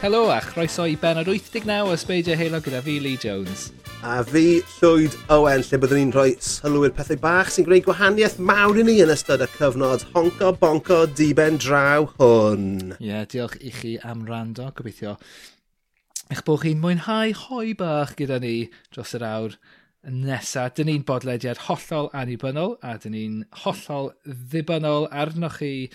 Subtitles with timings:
[0.00, 3.77] Helo a chroeso i benod 89 o Sbeidio Helo gyda fi, Lee Jones.
[4.00, 8.36] A fi, Llwyd Owen, lle byddwn ni'n rhoi sylw i'r pethau bach sy'n gwneud gwahaniaeth
[8.38, 12.94] mawr i ni yn ystod y cyfnod honco bonco diben draw hwn.
[12.94, 14.68] Ie, yeah, diolch i chi am rando.
[14.78, 15.16] Gobeithio
[16.30, 18.54] eich bod chi'n mwynhau hoi bach gyda ni
[18.94, 19.58] dros yr awr
[20.06, 20.76] nesaf.
[20.78, 25.88] Dyn ni'n bodlediad hollol annibynnol a dyn ni'n hollol ddibynnol arnoch chi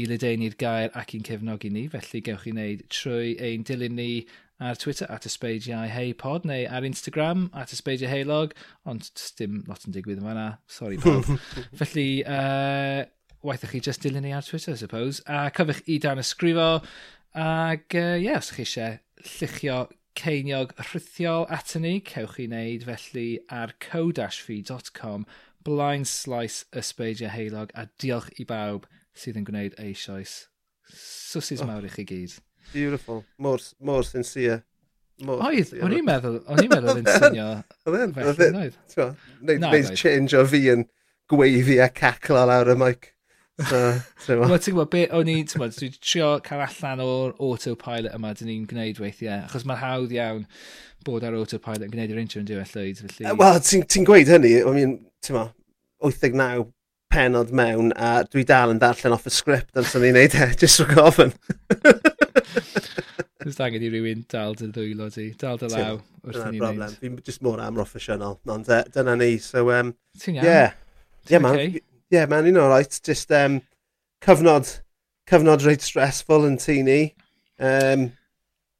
[0.00, 1.90] i ledeini'r gair ac i'n cefnogi ni.
[1.92, 4.12] Felly gewch chi wneud trwy ein dilyn ni
[4.60, 8.52] ar Twitter at ysbeidiau hei pod neu ar Instagram at ysbeidiau heilog,
[8.88, 9.08] ond
[9.38, 11.28] dim lot yn digwydd yma na sori pawb.
[11.80, 13.06] Felly, uh,
[13.46, 15.22] waithach chi just dilyn ni ar Twitter, I suppose.
[15.26, 16.68] A cyfych i dan ysgrifo,
[17.32, 19.80] ac ie, uh, yeah, os chi eisiau lluchio
[20.20, 23.28] ceiniog rhithiol atyn ni, cewch chi wneud felly
[23.62, 25.24] ar co-fi.com
[25.64, 30.36] blind slice ysbeidiau heilog a diolch i bawb sydd yn gwneud eisoes.
[30.90, 31.68] Swsys oh.
[31.70, 32.38] mawr i chi gyd.
[32.72, 33.24] Beautiful.
[33.38, 34.62] Mor, mor sincere.
[35.26, 37.48] Mor Oedd, o'n i'n meddwl, o'n i'n meddwl yn synio.
[37.84, 40.86] Oedd e'n, oedd change o fi yn
[41.30, 43.10] gweiddi a caclo lawr y mic.
[43.60, 43.80] So,
[44.40, 48.32] Wel, ti'n gwybod, be o'n i'n, ti'n gwybod, dwi'n trio cael allan o'r autopilot yma
[48.38, 50.46] dyn ni'n gwneud weithiau, achos mae'n hawdd iawn
[51.04, 53.04] bod ar autopilot yn gwneud yr intro yn diwedd llwyd.
[53.04, 53.34] Felly...
[53.42, 55.48] Wel, ti'n ti gweud hynny, I mean, ti'n ma,
[56.08, 56.70] 89
[57.10, 60.48] penod mewn a dwi dal yn darllen off y sgript ond sy'n ni'n neud e,
[60.62, 61.32] jyst rwy'n gofyn.
[63.46, 65.96] Ys angen i rywun dal dy ddwylo ti, dal dy law
[66.26, 66.96] wrth i ni wneud.
[67.00, 69.36] Fi'n just mor amroffesiynol, ond dyna ni.
[69.40, 70.44] So, um, Ti'n iawn?
[70.44, 70.72] Yeah.
[71.28, 71.54] Yeah, man.
[71.54, 71.80] Okay.
[72.10, 73.00] Yeah, man, you know, right.
[73.04, 73.60] Just um,
[74.24, 74.68] cyfnod,
[75.30, 77.00] cyfnod reit stressful yn tu ni.
[77.60, 78.10] Um,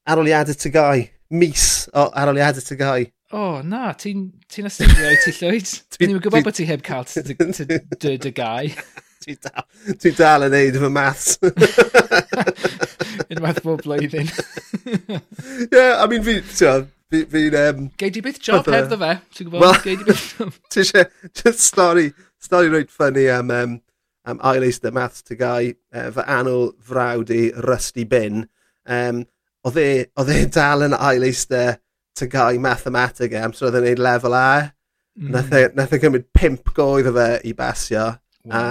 [0.09, 1.11] aroliadau ty gai.
[1.31, 3.05] Mis o aroliadau ty gai.
[3.31, 5.77] O, oh, na, ti'n ti astudio i ti llwyd.
[6.03, 8.75] Ni'n gwybod bod ti heb cael dy gai.
[9.21, 9.65] Dwi dal,
[10.01, 11.35] dwi dal yn neud fy maths.
[13.31, 14.31] Unwaith bob blwyddyn.
[15.77, 17.27] Ie, I mean, fi, ti'n fi'n...
[17.29, 19.61] Fi, um, Gei di byth job hefyd fe, ti'n gwybod?
[19.61, 20.55] Well, Gei di byth job.
[20.73, 22.07] ti eisiau, just stori,
[22.41, 23.75] stori reit ffynnu am, um,
[24.25, 28.47] am ail eistedd maths ty gai, uh, fy anol frawd i Rusty Bin.
[28.89, 29.27] Um,
[29.69, 31.83] oedd e, dal yn ail eistedd
[32.17, 34.47] ty gai mathematig e, am, so oedd e'n neud lefel A.
[35.21, 35.35] Mm.
[35.37, 38.09] Nath e, nath e cymryd pimp goedd o fe i basio.
[38.49, 38.57] Wow.
[38.57, 38.65] A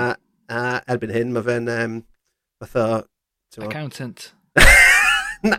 [0.50, 1.70] A erbyn hyn, mae fe'n...
[1.70, 2.00] Um,
[2.62, 2.88] fath o...
[3.66, 4.32] Accountant.
[5.46, 5.58] na,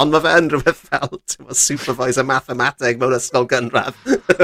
[0.00, 1.16] ond mae fe yn rhywbeth fel
[1.56, 3.96] supervisor mathemateg mewn ysgol gynradd.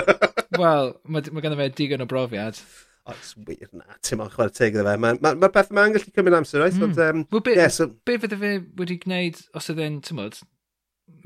[0.60, 2.60] Wel, mae ma ganddo fe digon o brofiad.
[3.02, 4.96] O, it's weird na, ti'n mo'n chwarae teg iddo fe.
[5.02, 6.78] Mae'r ma, ma beth yma'n gallu cymryd amser, oes?
[6.78, 6.94] Mm.
[6.96, 7.88] But, um, well, be, yeah, so...
[8.08, 10.40] be fydde fe wedi gwneud os oedd e'n, ti'n modd,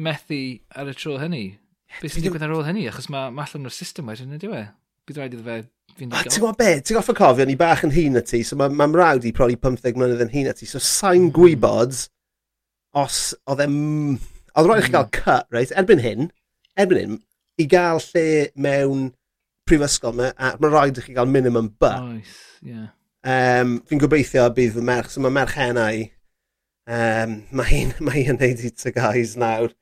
[0.08, 0.40] methu
[0.74, 1.44] ar y tro hynny?
[2.00, 2.86] Beth sy'n digwydd ar ôl hynny?
[2.90, 4.62] Achos mae ma allan o'r system wedyn, ydy we?
[5.06, 5.60] Bydd rhaid iddo fe
[5.96, 6.72] Ah, ti'n gwybod be?
[6.84, 9.56] Ti'n goffa cofio, ni bach yn hun y ti, so mae ma mrawd i probably
[9.56, 11.34] 15 mlynedd yn hun y ti, so sain mm.
[11.36, 12.00] gwybod
[13.00, 13.78] os oedd e'n...
[14.56, 15.14] Oedd rhaid i chi gael mm.
[15.16, 15.72] cut, reit?
[15.80, 16.28] Erbyn hyn,
[16.80, 17.14] erbyn hyn,
[17.60, 18.26] i gael lle
[18.60, 19.06] mewn
[19.68, 21.92] prifysgol me, a mae rhaid i chi gael minimum bu.
[22.12, 22.84] Oes, ie.
[23.26, 26.04] Um, fi'n gobeithio bydd fy merch, so mae merch hennau,
[26.92, 29.72] um, mae hi'n ma hi neud i tygais nawr,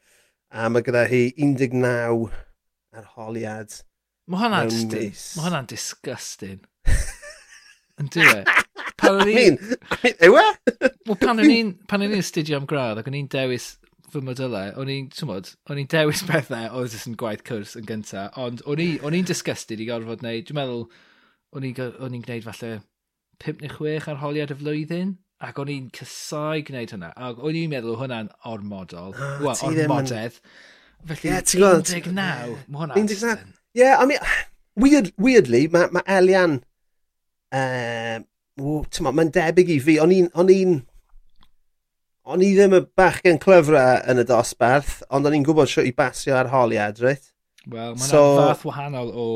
[0.55, 1.83] a mae gyda hi 19
[2.95, 3.75] ar holiad.
[4.25, 5.23] Mae hwnna'n dis...
[5.37, 6.62] hwnna disgusting.
[8.01, 8.45] Yn dwi e?
[8.97, 9.59] Pan o'n i'n...
[10.25, 10.45] Ewe?
[11.05, 13.75] Wel, pan o'n i'n pan studio am gradd ac o'n i'n dewis
[14.15, 17.89] fy modylau, o'n i'n, twmod, o'n i'n dewis pethau oedd jyst yn gwaith cwrs yn
[17.89, 20.84] gynta, ond o'n i'n disgusted i gorfod wneud, dwi'n meddwl,
[21.59, 22.71] o'n i'n gwneud falle
[23.45, 25.10] 5 neu 6 arholiad y flwyddyn,
[25.45, 30.39] ac o'n i'n cysau gwneud hynna, ac o'n i'n meddwl hwnna'n ormodol, oh, wel, ormodedd.
[31.04, 33.53] Felly, yeah, 19, mae hwnna'n...
[33.74, 34.18] Yeah, I mean,
[34.76, 36.60] weird, weirdly, mae ma Elian,
[37.50, 38.22] ehm,
[38.62, 40.28] uh, mae'n debyg i fi, o'n i'n,
[42.24, 45.91] o'n i ddim y bachgen clyfra yn y dosbarth, ond o'n i'n gwybod sio i
[45.97, 47.32] basio ar holiad, reit?
[47.66, 49.26] Wel, mae'n so, fath wahanol o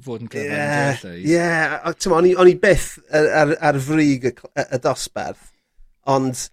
[0.00, 1.76] fod yn clyfra yeah, yn Ie, yeah,
[2.14, 5.50] o'n i, byth ar, ar, ar frig y, y, dosbarth,
[6.14, 6.46] ond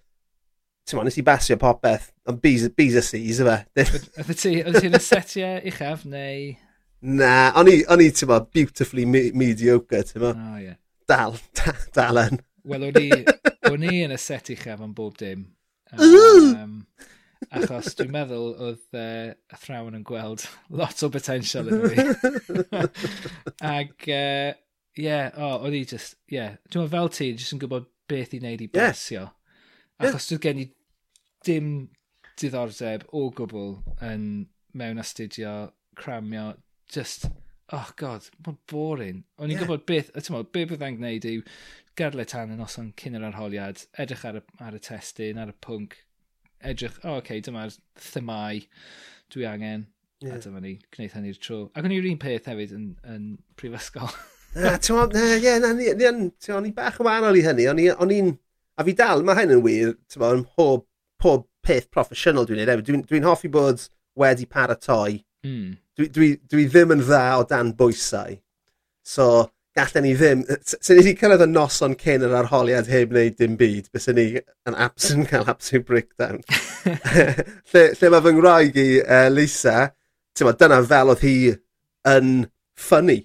[0.90, 2.74] ti'n nes i basio popeth, ond bys y
[3.06, 3.62] seas, yfe?
[3.78, 6.56] Ydy ti'n y setiau uchaf, neu...
[7.02, 10.32] Na, o'n i, o'n i, ti'n ma, beautifully me mediocre, ti'n ma.
[10.34, 10.80] Oh, yeah.
[11.08, 12.42] Dal, da, dal yn.
[12.68, 13.10] Wel, o'n i,
[13.72, 15.46] o'n i yn y set uchaf am bob dim.
[15.94, 16.82] Um,
[17.54, 20.44] achos dwi'n meddwl oedd uh, athrawn yn gweld
[20.82, 22.08] lot o potential yn fi.
[23.78, 24.58] Ac, ie, uh,
[24.98, 26.40] yeah, oh, o'n i just, ie.
[26.40, 26.58] Yeah.
[26.66, 29.28] Dwi'n meddwl fel ti, jyst yn gwybod beth i wneud i blesio.
[29.28, 29.34] Yeah.
[30.02, 30.34] Achos yeah.
[30.34, 30.70] dwi'n gen i
[31.46, 31.74] dim
[32.38, 34.24] diddordeb o gwbl yn
[34.78, 35.60] mewn astudio
[35.98, 36.56] cramio
[36.94, 37.28] just,
[37.74, 39.24] oh god, mae'n boring.
[39.38, 39.66] O'n i'n yeah.
[39.66, 41.44] gwybod beth, ti'n modd, be byddai'n gwneud yw
[41.98, 45.58] gadle tan yn noson cyn yr arholiad, edrych ar y, ar y testyn, ar y
[45.66, 45.98] pwnc,
[46.72, 47.76] edrych, o, oh, okay, dyma'r
[48.12, 48.64] thymau
[49.34, 49.88] dwi angen.
[50.24, 50.40] Yeah.
[50.40, 51.60] A dyma ni, gwneud hynny'r tro.
[51.78, 53.30] Ac o'n i'r un peth hefyd yn, yn
[53.60, 54.10] prifysgol.
[55.14, 57.68] Ie, ie, o'n i bach yn wahanol i hynny.
[57.94, 58.32] O'n i'n...
[58.78, 60.86] A fi dal, mae hyn yn wir, ti'n bod, pob,
[61.22, 62.88] pob peth proffesiynol dwi'n neud hefyd.
[62.88, 63.84] Dwi'n dwi hoffi bod
[64.18, 65.78] wedi paratoi Mm.
[65.98, 68.36] Dwi, dwi, dwi ddim yn dda o dan bwysau.
[69.08, 69.48] So,
[69.78, 70.44] gallen ni ddim...
[70.46, 74.28] Swn ni wedi cyrraedd y noson cyn yr arholiad heb wneud dim byd, bys ni
[74.40, 76.42] yn absent cael absolute breakdown.
[77.72, 79.78] lle, lle mae fy ngwraig i, uh, Lisa,
[80.46, 81.38] ma, dyna fel oedd hi
[82.14, 82.34] yn
[82.78, 83.22] ffynnu.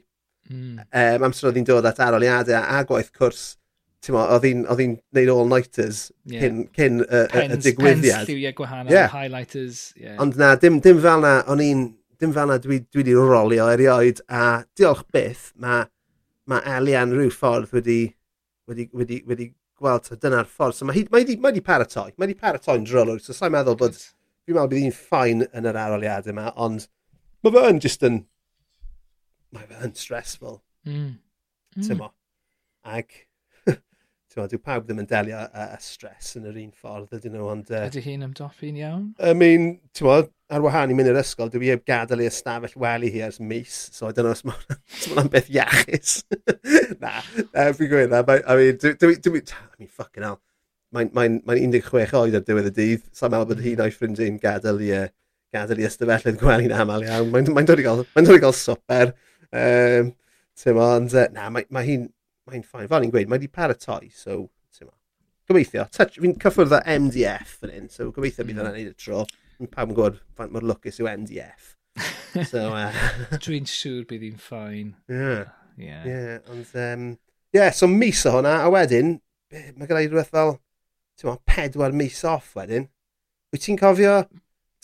[0.52, 0.78] Mm.
[0.84, 3.44] Um, amser oedd hi'n dod at arholiadau a gwaith cwrs,
[4.12, 6.44] ma, oedd hi'n neud all-nighters yeah.
[6.44, 8.22] cyn, cyn uh, pens, y digwyddiad.
[8.22, 9.10] Pens lliwiau gwahanol, yeah.
[9.12, 9.82] highlighters.
[9.96, 10.19] Yeah.
[10.22, 11.88] Ond na, dim, dim fel na, o'n i'n
[12.22, 15.88] dim fel na dwi, dwi wedi rolio erioed a diolch byth mae
[16.50, 18.00] ma Elian rhyw ffordd wedi,
[18.70, 19.48] wedi, wedi, wedi
[19.82, 20.76] gweld so dyna'r ffordd.
[20.78, 23.78] So mae hi, mae hi, mae hi paratoi, mae hi paratoi'n drylwg, so sa'n meddwl
[23.80, 26.86] bod fi'n meddwl bydd hi'n ffain yn yr aroliad yma, ond
[27.42, 28.22] mae fe yn just yn,
[29.54, 30.60] mae fe yn stressful.
[30.86, 31.12] Mm.
[31.76, 31.86] Mm.
[31.88, 32.10] Tymo.
[32.12, 32.98] Hmm.
[32.98, 33.14] Ag
[34.32, 37.73] Dyw pawb ddim yn delio â, â stres yn yr un ffordd ydyn nhw, ond...
[37.73, 39.06] Uh, Ydy hi'n ymdoffi'n iawn?
[39.20, 42.76] I mean, ti'n bod, ar wahân i mynd i'r ysgol, dwi heb gadael i ystafell
[42.81, 46.23] wely hi ers mis, so I don't know os mae'n beth iachus.
[47.02, 47.19] na,
[47.52, 48.23] na, fi'n gwybod na.
[48.40, 50.40] I mean, dwi, dwi, dwi, I mean, fucking hell.
[50.93, 53.93] Mae'n mae, mae 16 oed ar diwedd y dydd, sa'n so meddwl bod hi'n o'i
[53.96, 55.11] ffrindiau'n gadael i Uh,
[55.52, 57.31] gadael i ystafellydd gwely'n aml iawn.
[57.32, 59.14] Mae'n mae dod i gael, mae'n dod i gael swper.
[59.52, 60.12] Um,
[60.62, 62.06] Ti'n ond, uh, na, mae, mae hi'n
[62.50, 62.90] mae'n ffain.
[62.90, 64.44] Fel ni'n gweud, mae wedi paratoi, so...
[65.50, 65.86] Gobeithio.
[65.90, 68.62] Fi'n cyffwrdd â MDF yn un, so gobeithio bydd mm.
[68.62, 69.24] yna'n neud y tro.
[69.72, 71.72] Pam yn gwybod faint mor lwcus yw MDF.
[72.48, 73.02] so, uh...
[73.42, 74.94] Dwi'n siŵr bydd hi'n ffain.
[75.10, 75.42] Ie.
[75.82, 75.98] Ie.
[75.98, 77.08] Ie, ond, um,
[77.56, 79.16] yeah, so mis o hwnna, a wedyn,
[79.52, 80.56] mae gyda i rhywbeth fel,
[81.18, 82.86] ti'n ma, pedwar mis off wedyn.
[83.52, 84.20] Wyt ti'n cofio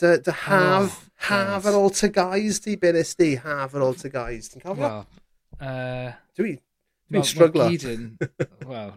[0.01, 3.87] dy, dy haf, oh, haf ar ôl ty gais di, be nes di, haf ar
[3.87, 4.83] ôl ty gais, ti'n cofio?
[4.83, 5.05] Well,
[5.63, 6.17] uh...
[6.37, 6.57] Dwi,
[7.09, 7.65] Fi'n stryglo.
[8.69, 8.91] Wel,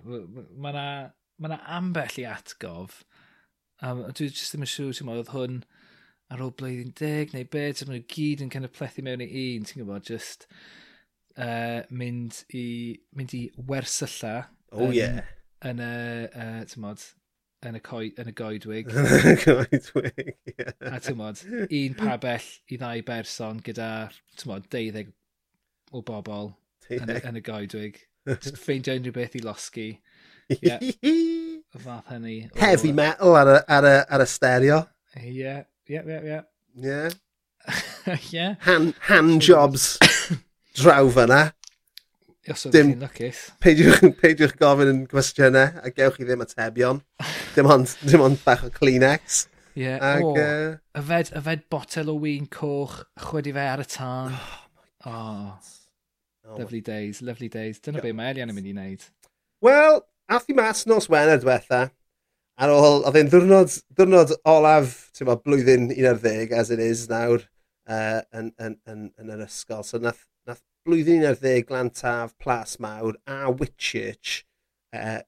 [0.60, 0.86] mae yna
[1.40, 3.00] ma ambell i atgof.
[3.82, 5.62] Um, dwi jyst ddim yn siŵr, ti'n oedd hwn
[6.32, 9.28] ar ôl blwyddyn deg neu beth, ti'n nhw gyd yn kind of plethu mewn i
[9.28, 10.46] un, ti'n gwybod, just
[11.34, 12.66] uh, mynd, i,
[13.16, 13.42] mynd i
[13.72, 14.36] wersylla.
[14.70, 15.34] Oh, yn, yeah.
[15.66, 15.90] Yn y,
[16.30, 17.08] uh, ti'n modd,
[17.66, 18.92] yn y, coi, yn y goedwig.
[18.92, 20.70] Yn y goedwig, ie.
[20.92, 23.92] A ti'n modd, un pabell i ddau berson gyda,
[24.36, 25.12] ti'n modd, deuddeg
[25.92, 26.52] o bobl
[27.00, 28.00] yn, yn y goedwig.
[28.28, 29.88] Just ffeindio unrhyw beth i losgi.
[30.60, 30.82] Yeah.
[31.02, 32.36] y fath hynny.
[32.58, 34.82] Heavy metal ar y, ar y, ar y stereo.
[35.18, 35.56] Ie,
[35.88, 36.40] ie, ie, ie.
[36.82, 37.02] Ie.
[38.66, 39.98] Hand, hand jobs
[40.78, 41.42] draw fyna.
[42.50, 43.40] Os oedd chi'n lwcus.
[43.62, 46.98] Peidiwch, peidiwch gofyn yn gwestiynau a gewch chi ddim atebion.
[47.54, 49.44] dim ond, dim ond bach o Kleenex.
[49.76, 50.02] Ie, yeah.
[50.02, 50.72] Ag, oh, uh...
[50.98, 54.34] yfed, yfed botel o wyn coch, chwedi fe ar y tân.
[54.34, 55.14] Oh, my God.
[55.14, 55.81] oh.
[56.52, 57.80] Oh, lovely days, lovely days.
[57.80, 58.08] Dyna yeah.
[58.10, 59.04] be mae Elian yn mynd i wneud.
[59.64, 61.86] Wel, ath i mas nos Wener diwetha.
[62.60, 67.46] Ar ôl, oedd e'n ddwrnod, ddwrnod olaf, ti'n ma, blwyddyn 11, as it is nawr,
[67.88, 69.86] uh, yn, yn, yn, yn, yr ysgol.
[69.88, 74.42] So nath, nath blwyddyn 11, Glantaf, Plas Mawr a Whitchurch,
[74.92, 75.22] uh,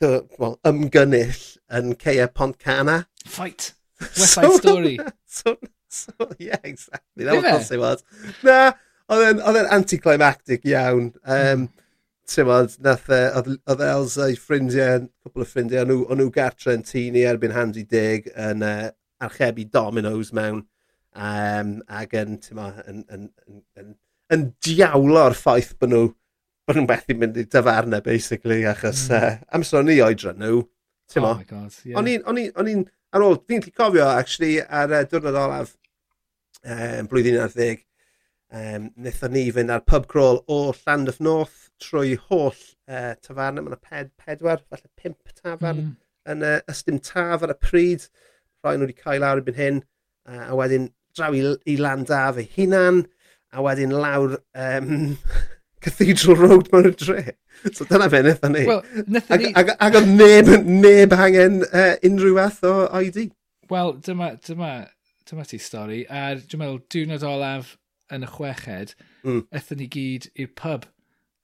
[0.00, 1.42] well, ymgynnill
[1.80, 3.02] yn Ceia Pontcana.
[3.26, 3.72] Fight!
[4.00, 4.98] West Side so, Story.
[5.26, 5.58] so,
[5.88, 7.24] so, yeah, exactly.
[7.24, 8.04] That was what it was.
[8.44, 8.72] Na,
[9.10, 11.12] Oedd e'n anticlimactic iawn.
[11.26, 11.68] Um,
[12.30, 17.24] Tymod, nath e, oedd Elsa i ffrindiau, cwpl o ffrindiau, o'n nhw, gartre yn tini
[17.26, 18.92] erbyn hansi dig yn uh,
[19.26, 23.90] archebu dominoes mewn um, ac yn, tyma, yn, yn, yn, yn,
[24.30, 26.04] yn diawlo'r ffaith bod nhw
[26.70, 29.18] bod nhw'n beth i mynd i dyfarnau, basically, achos mm.
[29.18, 30.62] uh, amser o'n i oedran nhw.
[31.18, 31.98] Oh my god, yeah.
[31.98, 35.74] O'n i'n, ar ôl, fi'n cofio, actually, ar uh, diwrnod olaf
[36.62, 37.82] um, blwyddyn ar ddeg,
[38.50, 42.56] Um, wnaethon ni fynd ar pub crawl o Llandoff North trwy holl
[42.90, 43.60] uh, tafarn.
[43.60, 45.92] Mae yna ped, pedwar, falle pimp tafarn mm.
[46.32, 48.08] yn uh, ystym taf ar y pryd.
[48.64, 49.78] Rhoi nhw wedi cael lawr erbyn hyn.
[50.26, 53.04] Uh, a wedyn draw i, i Landaf ei hunan.
[53.54, 55.14] A wedyn lawr um,
[55.84, 57.22] Cathedral Road mewn y dre.
[57.70, 58.64] So dyna fe wnaethon ni.
[58.66, 58.82] Well,
[59.30, 59.52] ag, ni...
[59.62, 63.28] ag, ag oedd neb, neb angen uh, unrhyw fath o ID.
[63.70, 64.72] Wel, dyma, dyma,
[65.30, 66.02] dyma ti stori.
[66.10, 67.76] A dwi'n meddwl, diwrnod olaf
[68.14, 69.44] yn y chweched, mm.
[69.56, 70.86] ethyn ni gyd i'r pub.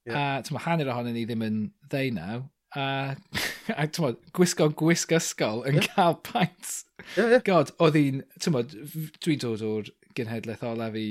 [0.06, 0.18] Yeah.
[0.38, 2.44] A tyma, hanner ohonyn ni ddim yn ddeunaw,
[2.76, 2.84] a,
[3.80, 5.88] a tyma, gwisgo gwisg ysgol yn yeah.
[5.94, 6.76] cael paint.
[7.14, 7.42] Yeah, yeah.
[7.46, 11.08] God, oedd hi'n, tyma, dwi'n dod o'r gynhedlaeth olaf i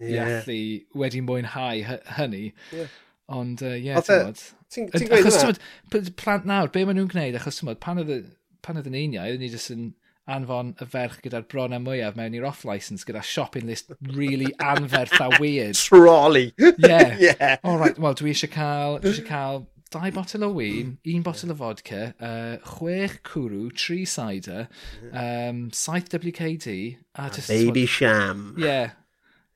[0.00, 0.40] yeah.
[0.40, 0.62] iallu
[1.02, 1.84] wedi mwynhau
[2.18, 2.48] hynny.
[2.74, 2.96] Yeah.
[3.28, 4.32] Ond, ie, uh, yeah,
[4.72, 5.20] ti'n gweud?
[5.20, 7.36] Achos, tyma, plant nawr, be maen nhw'n gwneud?
[7.36, 8.30] Achos, tyma, pan oedd
[8.64, 9.90] pan oedd yn uniau, oedden ni jyst yn
[10.28, 15.30] anfon y ferch gyda'r a mwyaf mewn i'r off-licence gyda shopping list really anferth a
[15.40, 15.74] weird.
[15.88, 16.52] Trolley!
[16.58, 17.16] Yeah.
[17.20, 17.56] yeah.
[17.64, 21.52] All right, well, dwi eisiau cael, dwi eisiau cael dau botel o win, un botel
[21.52, 24.68] o vodka, uh, chwech cwrw, tri cider,
[25.12, 26.98] um, saith WKD.
[27.14, 28.54] A, a just, baby what, sham.
[28.58, 28.90] Yeah,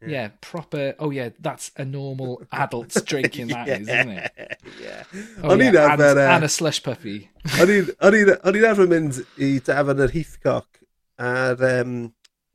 [0.06, 0.30] Yeah.
[0.40, 0.94] proper.
[0.98, 3.76] Oh yeah, that's a normal adult's drinking that yeah.
[3.76, 4.60] is, isn't it?
[4.80, 5.04] Yeah.
[5.42, 6.10] Oh, o'n i'n yeah, arfer...
[6.18, 7.28] And, uh, a slush puppy.
[7.60, 10.82] o'n i'n arfer mynd i dafod yr Heathcock
[11.22, 11.94] ar, um,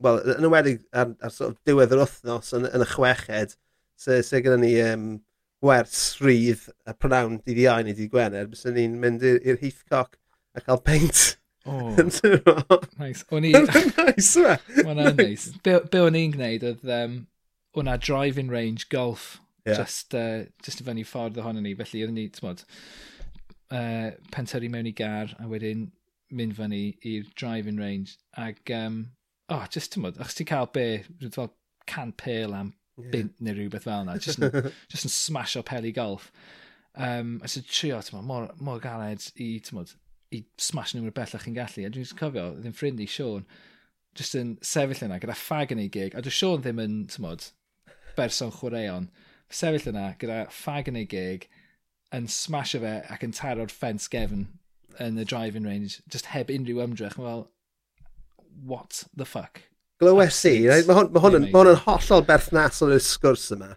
[0.02, 3.56] well, yn ymwedig ar, ar sort of diwedd yr wythnos yn, yn y chweched,
[3.98, 5.08] so, so gyda ni um,
[5.64, 10.18] gwers rydd a prynawn dydd iau neu dydd Gwener, bys ni'n mynd i'r Heathcock
[10.54, 11.38] a cael peint.
[11.68, 11.90] Oh.
[12.98, 13.24] nice.
[13.30, 13.52] O'n i...
[13.52, 14.54] nice, yma.
[14.86, 15.50] Mae'n nice.
[15.64, 16.94] Be, be o'n i'n gwneud oedd...
[17.00, 17.18] Um,
[17.78, 19.76] hwnna driving range golf yeah.
[19.76, 21.74] just, uh, just i fyny ffordd ohono ni.
[21.78, 22.64] Felly oedden ni, tmod,
[23.70, 25.88] uh, pentyrru mewn i gar a wedyn
[26.38, 28.16] mynd fyny i'r driving range.
[28.36, 29.00] Ac, um,
[29.48, 30.88] oh, just tmod, achos ti'n cael be,
[31.34, 31.52] fel
[31.88, 33.10] can pêl am yeah.
[33.14, 36.30] bint neu rhywbeth fel yna, just yn, just yn smash o peli golf.
[36.98, 39.94] Um, a sy'n trio, tmod, mor, mor galed i, tmod,
[40.34, 41.86] i smash nhw'n bellach chi'n gallu.
[41.86, 43.46] A dwi'n cofio, ddim ffrind i Sean,
[44.18, 47.52] just yn sefyll yna gyda ffag yn ei gig, a dwi'n Sean ddim yn, tmod,
[48.18, 49.08] berson chwaraeon,
[49.48, 51.48] sefyll yna gyda ffag yn ei gig,
[52.14, 54.46] yn smasho fe ac yn taro'r ffens gefn
[55.02, 57.48] yn y driving range, just heb unrhyw ymdrech, well,
[58.64, 59.62] what the fuck?
[60.00, 60.86] Glywes i, right?
[60.86, 63.72] mae hwn, ma hwn, ma hwn yn hollol berthnasol i'r sgwrs yma,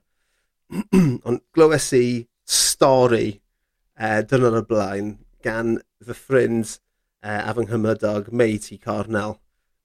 [1.28, 2.06] ond glywes i
[2.52, 6.78] stori eh, uh, dyn o'r blaen gan fy ffrind uh,
[7.26, 9.38] eh, a fy nghymydog Meiti Cornel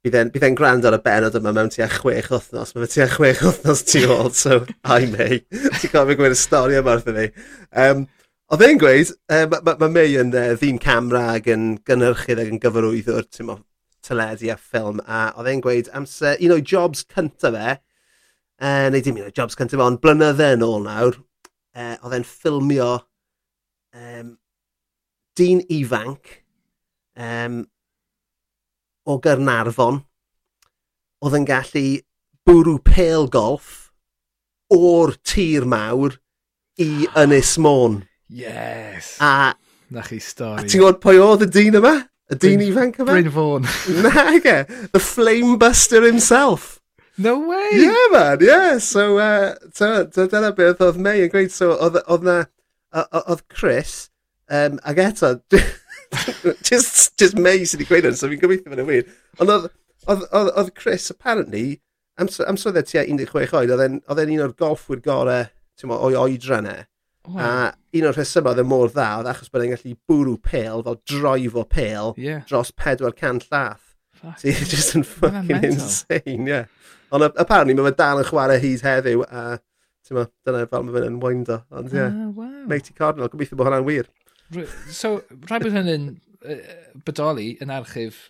[0.06, 2.74] bydd e'n bydd e'n gwrando ar y benod yma mewn tua chwech wythnos.
[2.74, 5.40] Mae fe tua chwech wythnos tu ôl, so ai may.
[5.50, 7.30] Ti'n cofio gwneud y stori yma wrtho fi.
[7.84, 8.06] Um,
[8.54, 12.38] Oedd e'n gweud, uh, mae ma, ma May yn uh, ddyn camera ac yn gynnyrchydd
[12.38, 13.24] ac yn gyfarwyddwr
[14.06, 17.72] teledu a ffilm, a oedd e'n gweud amser un o'i jobs cyntaf e,
[18.62, 21.18] uh, neu dim un o'i jobs cyntaf ond blynydde yn ôl nawr,
[21.74, 22.92] uh, oedd e'n ffilmio
[23.98, 24.30] um,
[25.42, 26.36] dyn ifanc
[27.18, 27.64] um,
[29.06, 30.02] o Gernarfon
[31.24, 31.86] oedd yn gallu
[32.46, 33.92] bwrw pêl golf
[34.74, 36.18] o'r tir mawr
[36.82, 38.02] i Ynys Môn.
[38.28, 39.16] Yes!
[39.22, 39.54] A...
[39.94, 40.64] Na chi stori.
[40.64, 41.94] A ti'n gwybod pwy oedd y dyn yma?
[42.26, 43.12] Y dyn ifanc yma?
[43.12, 43.68] Bryn Fawn.
[44.04, 44.56] Na, ge.
[44.90, 46.80] The Flamebuster himself.
[47.16, 47.70] No way!
[47.72, 48.78] Yeah, man, yeah.
[48.82, 51.54] So, uh, dyna beth oedd May yn gweud.
[51.54, 52.42] So, oedd na...
[53.22, 54.10] Oedd Chris...
[54.46, 55.32] Um, ag eto,
[56.68, 59.10] just, just me sydd wedi gweud hwn, so fi'n gobeithio fan y wir.
[59.42, 59.68] Ond oedd
[60.06, 61.80] oedd, oedd, oedd Chris, apparently,
[62.20, 65.46] amser am oedd e tua 16 oed, oedd e'n un o'r golfwyr gorau
[65.84, 66.76] mo, o'i oedran e.
[67.26, 67.40] Wow.
[67.42, 70.84] A un o'r rhesymau oedd e mor dda, oedd achos bod e'n gallu bwrw pêl,
[70.86, 72.44] fel droifo pêl, yeah.
[72.48, 73.82] dros 400 llath.
[74.22, 76.70] So you're just yn fucking insane, yeah.
[77.14, 79.58] Ond apparently mae fe dal yn chwarae hyd heddiw, a
[80.46, 81.60] dyna fel mae fe'n yn wyndo.
[81.74, 82.14] Ond ie, yeah.
[82.14, 82.62] uh, wow.
[82.70, 84.08] Matey Cardinal, gobeithio bod hwnna'n wir.
[84.94, 86.08] So, rhaid bod hynny'n
[86.46, 86.58] uh,
[87.06, 88.26] bodoli yn archif...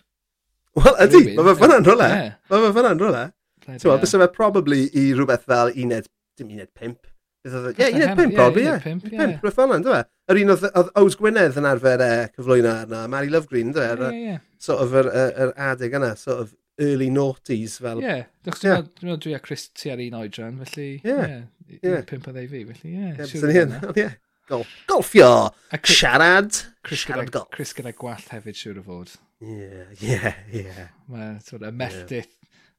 [0.77, 2.07] Wel, ydy, mae fe fyna'n rola.
[2.51, 3.23] Mae fe fyna'n rola.
[3.67, 6.09] Ti'n bys yma probably i rhywbeth fel uned,
[6.39, 7.07] dim uned pimp.
[7.47, 8.77] Ie, uned pimp, probably, ie.
[8.83, 10.05] Pimp, rhywbeth fel yna, dwi'n e?
[10.27, 14.11] Yr un oedd Ows Gwynedd yn arfer e, cyflwyno arna, Mary Love Green, dwi'n e?
[14.11, 14.39] Ie, ie.
[14.61, 18.03] Sort of yr adeg yna, sort of early noughties fel...
[18.03, 20.89] Ie, dwi'n meddwl dwi a Chris ti ar un oedran, felly...
[21.01, 21.41] Ie,
[21.79, 21.97] ie.
[22.07, 23.11] Pimp a ddeu fi, felly ie.
[23.17, 24.09] Ie,
[24.47, 25.53] Golf, golfio!
[25.71, 26.55] A Chris, siarad!
[26.81, 27.49] Chris siarad gyda, golf.
[27.51, 29.09] Chris gyda gwallt hefyd siŵr o fod.
[29.43, 30.85] Ie, ie, ie.
[31.11, 32.29] Mae, ti'n y melltith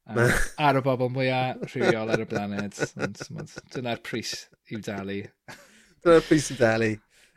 [0.09, 0.39] yeah.
[0.65, 2.79] ar y bobl mwyaf rhywiol ar y blaned.
[3.75, 4.31] Dyna'r pris
[4.73, 5.19] i'w dalu.
[6.01, 6.89] Dyna'r pris i'w dalu.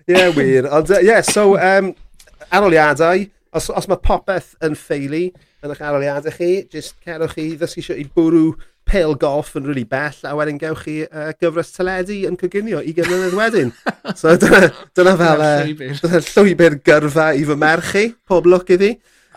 [0.06, 0.70] Ie, yeah, wir.
[0.78, 1.92] Ond, ie, yeah, so, um,
[2.48, 5.26] aroliadau, Os, os mae popeth yn ffeili
[5.62, 8.54] yn eich aroliadau chi, jyst cerwch chi ddysgu i bwrw
[8.88, 12.80] pil golf yn rili really bell, a wedyn gewch chi uh, gyfres teledu yn coginio
[12.80, 13.74] i gynnydd wedyn.
[14.20, 15.68] so dyna, dyna fel uh,
[16.00, 18.94] dyna llwybr gyrfa i fy merch chi, pob lwc iddi.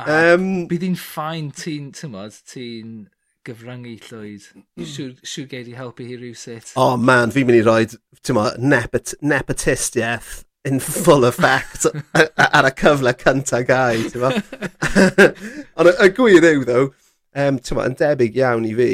[0.07, 2.98] Um, Bydd hi'n ffain ti'n, tymod, ti'n
[3.45, 4.50] gyfryngu llwyd.
[4.55, 4.89] Hmm.
[4.95, 6.74] Siw, siw gei di helpu hi rhywsut.
[6.79, 7.84] Oh, man, fi'n mynd i roi,
[8.24, 14.31] ti'n mo, nepot, nepotistiaeth in full effect ar y cyfle cynta gau, ti'n ma?
[15.79, 16.86] Ond y gwir yw, ddo,
[17.38, 18.89] um, ti'n ma, yn debyg iawn i fi,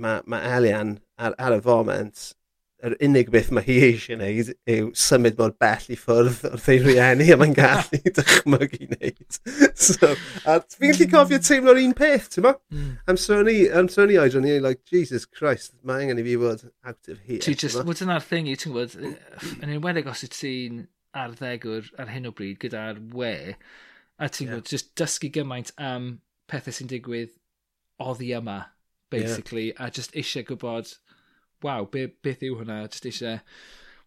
[0.00, 2.30] mae ma Elian ar, ar y foment
[2.86, 6.80] yr unig beth mae hi eisiau gwneud yw symud mor bell i ffwrdd wrth ei
[6.82, 9.38] rieni a mae'n gallu dychmygu wneud.
[9.74, 10.12] so,
[10.46, 12.52] a fi'n gallu cofio teimlo'r un peth, ti'n mo?
[12.74, 12.92] Mm.
[13.10, 16.66] Am i, am sôn i oedron ni, like, Jesus Christ, mae angen i fi fod
[16.86, 17.40] out of here.
[17.42, 18.94] Ti just, wel dyna'r thing i, ti'n gwybod,
[19.56, 20.84] yn enwedig os wyt ti'n
[21.16, 23.34] arddegwr ar hyn o bryd gyda'r we,
[24.20, 24.54] a ti'n yeah.
[24.54, 26.16] gwybod, just dysgu gymaint am
[26.50, 27.34] pethau sy'n digwydd
[28.02, 28.60] oddi yma,
[29.10, 29.86] basically, yeah.
[29.88, 30.94] a just eisiau gwybod
[31.66, 32.84] waw, be, beth yw hwnna?
[32.92, 33.40] Just eisiau,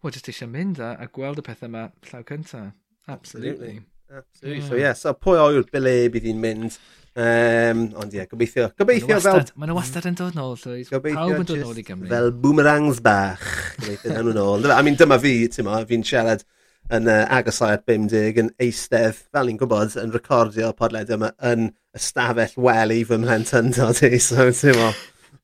[0.00, 2.72] well, just eisiau mynd a, a gweld y pethau yma llaw cyntaf.
[3.10, 3.80] Absolutely.
[4.10, 4.58] Absolutely.
[4.58, 4.68] Yeah.
[4.68, 6.78] So, yeah, so pwy o'r bile bydd hi'n mynd.
[7.20, 8.68] Um, ond ie, yeah, gobeithio.
[8.78, 9.42] Gobeithio fel...
[9.58, 10.90] Mae nhw wastad yn dod nôl, Llywys.
[10.92, 12.10] Pawb yn dod nôl i Gymru.
[12.10, 13.44] Fel boomerangs bach.
[13.80, 14.70] Gobeithio nhw'n nôl.
[14.70, 16.46] I mean, dyma fi, ti'n ma, fi'n siarad
[16.90, 21.68] yn uh, agosau at 50 yn eistedd, fel ni'n gwybod, yn recordio podled yma yn
[21.98, 24.22] ystafell wely fy mhlentyn i.
[24.22, 24.90] So, ti'n mo,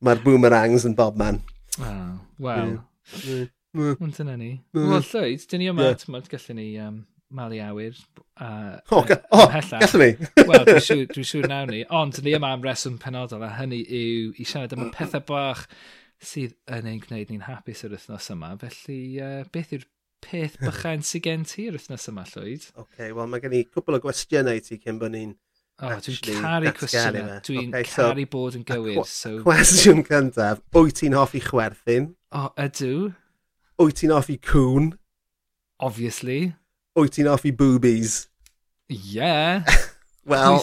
[0.07, 1.43] mae'r boomerangs yn bob man.
[1.81, 2.79] Oh, wel.
[3.99, 4.53] Ond dyna ni.
[4.73, 5.99] Wel, llwyd, dyn ni yma, yeah.
[6.01, 7.03] tymod, gallwn ni um,
[7.37, 7.99] malu awyr.
[8.41, 10.11] Uh, o, oh, oh gallwn ni?
[10.39, 11.83] Wel, dwi'n siŵr, dwi siŵr nawn ni.
[12.01, 15.25] Ond dyn ni yma am reswm penodol, a hynny yw i siarad am y pethau
[15.29, 15.67] bach
[16.25, 18.55] sydd yn ein gwneud ni'n hapus yr wythnos yma.
[18.63, 19.85] Felly, uh, beth yw'r
[20.25, 22.71] peth bychain sydd gen ti yr wythnos yma, Llwyd?
[22.73, 25.37] Oce, okay, wel, mae gen i cwbl o gwestiynau ti cyn bod ni'n
[25.77, 27.41] Oh, dwi'n caru cwestiynau.
[27.45, 29.03] Dwi'n okay, caru so, bod yn gywir.
[29.11, 29.33] So...
[29.45, 32.15] Cwestiwn cyntaf, wyt ti'n hoffi chwerthin?
[32.33, 33.11] O, oh, ydw.
[33.83, 34.95] Wyt ti'n hoffi cwn?
[35.85, 36.55] Obviously.
[36.97, 38.23] Wyt ti'n hoffi boobies?
[38.89, 39.69] Yeah.
[40.31, 40.59] Wel,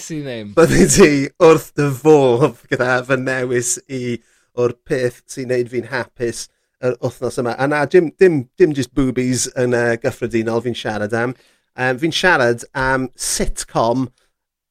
[0.58, 4.18] byddi ti wrth dy fodd gyda fy newis i
[4.60, 6.48] o'r peth sy'n neud fi'n hapus
[6.84, 7.54] yr wythnos yma.
[7.56, 11.38] A na, dim, dim, dim just boobies yn uh, gyffredinol fi'n siarad am.
[11.78, 14.10] Um, fi'n siarad am sitcom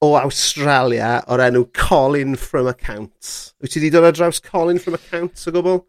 [0.03, 3.53] o Australia o'r enw Colin from Accounts.
[3.63, 5.83] Wyt ti wedi dod ar draws Colin from Accounts o gwbl?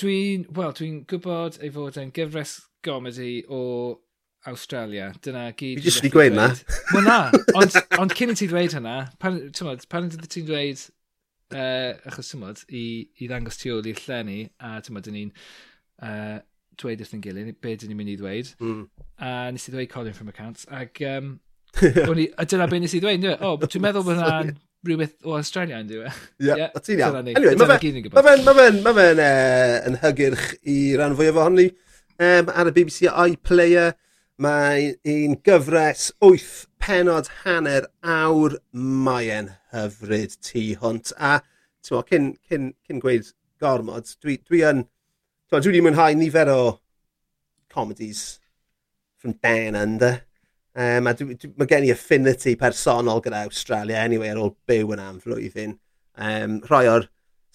[0.00, 3.60] Dwi'n, wel, dwi'n gwybod ei fod yn gyfres gomedi o
[4.46, 5.08] Australia.
[5.24, 5.80] Dyna gyd...
[5.80, 6.50] Fi jyst wedi gweud na.
[6.92, 7.18] Wel na,
[7.56, 10.84] ond, ond cyn i ti dweud hynna, pan, tymod, pan ydych ti'n dweud,
[11.56, 12.84] uh, achos tymod, i,
[13.20, 15.32] i ddangos tu ôl i'r llenni, a tymod, dyn ni'n
[16.04, 16.36] uh,
[16.80, 18.86] dweud wrth yn gilydd, be dyn ni'n mynd i ddweud, mm.
[19.24, 21.38] a nes i ddweud Colin from Accounts, ac um,
[21.82, 23.34] i, a dyna beth nes i ddweud, e?
[23.40, 24.54] O, oh, dwi'n meddwl bod hwnna'n
[24.86, 26.14] rhywbeth o Australia yn dwi'n e?
[26.46, 27.20] Ie, a ti'n iawn.
[27.32, 29.30] Anyway, mae fe'n ma fe, ma ma uh, e,
[29.90, 33.94] yn hygyrch i ran fwy o ohoni um, ar y BBC iPlayer.
[34.42, 38.58] Mae un gyfres 8 penod hanner awr.
[38.72, 41.14] maen hyfryd tu hwnt.
[41.16, 41.38] A
[41.86, 44.84] ti'n cyn, cyn, cyn gweud gormod, dwi, dwi yn...
[45.46, 46.60] Dwi wedi mwynhau nifer o
[47.72, 48.40] comedies
[49.16, 50.26] from Dan Under.
[50.76, 55.20] Um, a mae gen i affinity personol gyda Australia anyway ar ôl byw yna am
[55.22, 55.78] flwyddyn.
[56.20, 57.06] Um, rhai o'r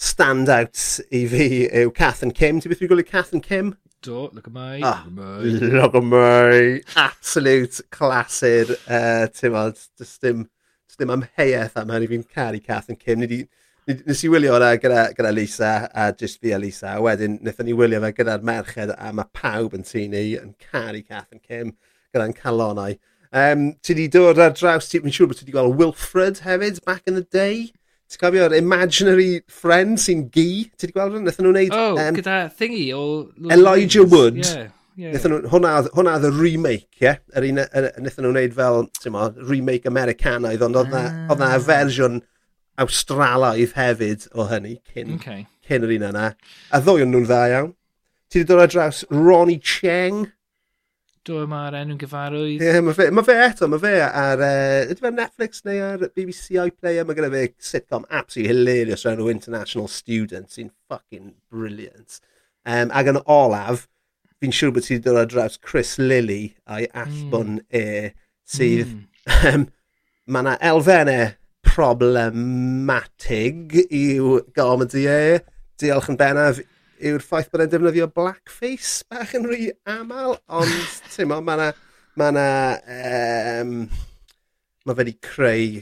[0.01, 2.57] standouts i fi yw Cath and Kim.
[2.61, 3.75] Ti'n beth fi'n gwylio Cath and Kim?
[4.01, 4.79] Do, look at my.
[4.81, 5.03] Oh,
[5.43, 6.81] look at my.
[6.97, 8.73] Absolute clasur.
[8.89, 10.47] Uh, Ti'n bod, dys dim,
[10.89, 13.21] dys dim amheuaeth am hynny fi'n caru Cath and Kim.
[13.21, 13.41] Nid i,
[13.85, 16.95] nes i wylio hwnna gyda, gyda Lisa a just fi a Lisa.
[16.95, 20.55] A wedyn, wnaethon ni wylio fe gyda'r merched a mae pawb yn tu ni yn
[20.71, 21.75] caru Cath and Kim
[22.11, 22.97] gyda'n calonau.
[23.31, 27.07] Um, ti wedi dod ar draws, ti'n siŵr bod ti wedi gweld Wilfred hefyd, back
[27.07, 27.71] in the day.
[28.11, 30.67] Ti'n cofio'r imaginary friend sy'n gi?
[30.75, 31.29] Ti wedi gweld hwnna?
[31.29, 31.75] Nethon nhw'n neud...
[31.77, 33.03] Oh, um, gyda thingy o...
[33.47, 34.11] Elijah things.
[34.11, 34.41] Wood.
[34.43, 34.67] Yeah.
[34.99, 35.13] Yeah.
[35.15, 37.05] Nethon nhw, hwnna, hwnna oedd y remake, ie?
[37.05, 37.21] Yeah?
[37.39, 37.61] Yr un,
[38.03, 41.31] nethon nhw'n neud fel, ti'n mo, remake Americanaidd, ond oedd ah.
[41.39, 42.19] na fersiwn
[42.81, 45.45] Australaidd hefyd o hynny, cyn, okay.
[45.67, 46.27] cyn yr un yna.
[46.75, 47.71] A ddwy o'n nhw'n dda iawn.
[48.31, 50.25] Ti wedi dod ar draws Ronnie Cheng?
[51.27, 52.63] dwi'n yma ar enw gyfarwydd.
[52.63, 55.81] Ie, yeah, mae fe, ma fe eto, mae fe ar, uh, ydy fe Netflix neu
[55.85, 62.21] ar BBC iPlayer, mae gyda fe sitcom absolutely hilarious o'r International Student sy'n fucking brilliant.
[62.65, 63.87] Um, ac yn olaf,
[64.41, 67.69] fi'n siŵr bod ti'n dod ar draws Chris Lilly a'i allbwn mm.
[67.69, 67.85] e,
[68.57, 68.89] sydd...
[68.89, 69.07] Mm.
[69.51, 69.69] Um,
[70.31, 71.25] mae yna elfennau
[71.65, 75.39] problematig i'w gomedi e.
[75.81, 76.59] Diolch yn bennaf
[77.09, 80.75] yw'r ffaith bod e'n defnyddio blackface bach yn rhy aml, ond
[81.13, 81.71] ti'n mo, mae yna...
[82.19, 82.47] Mae yna...
[83.61, 83.75] Um,
[84.81, 85.81] mae fe wedi creu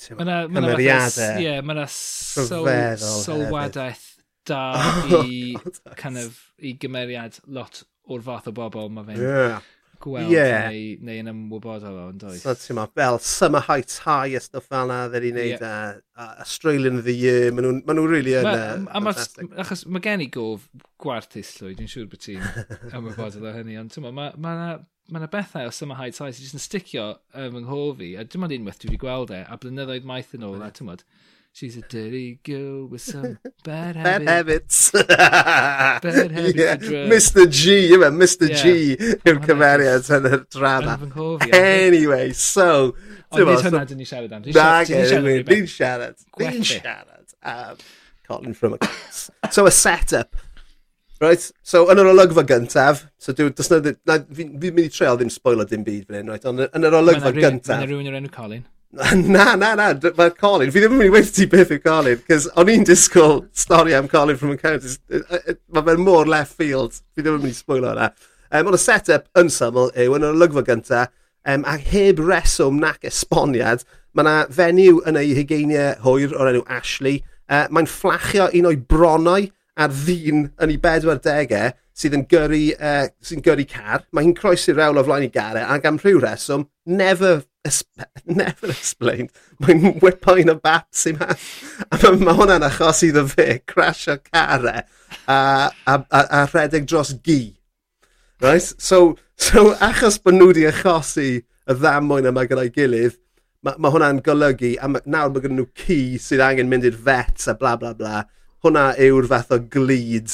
[0.00, 1.42] cymeriadau.
[1.42, 4.06] Ie, mae yna sylwadaeth
[4.48, 5.54] da oh, i,
[6.00, 9.60] kind of, i gymeriad lot o'r fath o bobl mae fe'n yeah
[10.00, 10.68] gweld yeah.
[10.70, 12.42] neu, neu yn ymwybodol o, ond oes.
[12.44, 15.64] So, ti'n ma, fel Summer Heights High a stuff fel na, ddyn ni'n neud yeah.
[15.66, 18.48] a, a Australian of the Year, maen nhw'n ma nhw really yn
[18.90, 19.50] fantastic.
[19.64, 20.68] Achos mae gen i gof
[21.00, 22.46] gwarthus llwy, dwi'n siŵr bod ti'n
[22.96, 24.70] ymwybodol o hynny, ond ti'n ma, mae ma, na,
[25.10, 28.24] ma na bethau o Summer Heights High sy'n sticio ym um, yng nghof fi, a
[28.24, 30.70] dim ond unwaith dwi wedi gweld e, a blynyddoedd maith yn ôl, yeah.
[30.70, 30.90] a ti'n
[31.52, 34.90] She's a dirty girl with some bad habits.
[34.92, 36.00] bad habits.
[36.02, 37.06] bad habits yeah.
[37.10, 38.62] Mr G, yma, Mr yeah.
[38.62, 40.94] G yw'r cymeriad yn y drama.
[41.52, 42.94] Anyway, so...
[43.34, 44.46] Ond nid hwnna dyn ni siarad am.
[44.46, 46.22] Ni'n siarad.
[46.38, 47.34] Ni'n siarad.
[47.42, 47.82] Um,
[48.30, 50.36] Colin from a So a setup.
[51.20, 53.52] Right, so yn yr olygfa gyntaf, so dwi'n
[54.08, 56.96] na, fi'n mynd i treol ddim spoiler dim byd fan hyn, right, ond yn yr
[56.96, 57.76] olygfa gyntaf...
[57.82, 58.62] Mae rhywun o'r enw Colin.
[59.14, 62.22] na, na, na, mae Colin, fi ddim yn mynd i weithio ti beth yw Colin,
[62.26, 67.22] cos o'n i'n disgwyl stori am Colin from Encounters, mae fe'n môr left field, fi
[67.22, 68.08] ddim yn mynd i sbwylio hwnna.
[68.50, 71.04] Um, ond y set-up yn syml yw yn yr olygfa gynta,
[71.46, 76.64] um, a heb reswm nac esboniad, mae yna fenyw yn ei hugeiniau hwyr o'r enw
[76.80, 79.46] Ashley, uh, mae'n fflachio un o'i bronau
[79.78, 84.02] a'r ddyn yn ei bedwardegau sydd yn gyrru, uh, sy'n gyrru car.
[84.10, 87.44] Mae hi'n croesi'r rewl o flaen i garau ac am rhyw reswm, never
[88.24, 91.28] never explained, mae'n wipain o baps i ma.
[91.92, 94.84] A mae hwnna'n achos iddo fe crasio carau,
[95.26, 97.56] a, a, a, a rhedeg dros gi.
[98.40, 98.64] Right?
[98.78, 103.18] So, so achos bod nhw wedi achosi y ddamwain yma gyda'i gilydd,
[103.66, 106.96] mae ma hwnna'n golygu, a ma, nawr mae gen nhw ci sydd angen mynd i'r
[107.08, 108.24] vet a bla bla bla.
[108.64, 110.32] Hwnna yw'r fath o glid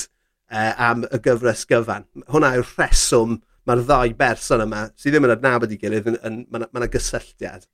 [0.51, 2.07] uh, am y gyfres gyfan.
[2.31, 6.39] Hwnna yw'r rheswm mae'r ddau berson yma sydd ddim yn adnabod i gilydd, yn, yn,
[6.53, 7.67] mae yna gysylltiad.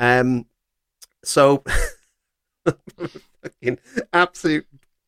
[0.00, 0.36] Um,
[1.24, 1.62] so,
[3.42, 3.78] fucking
[4.12, 4.66] absolute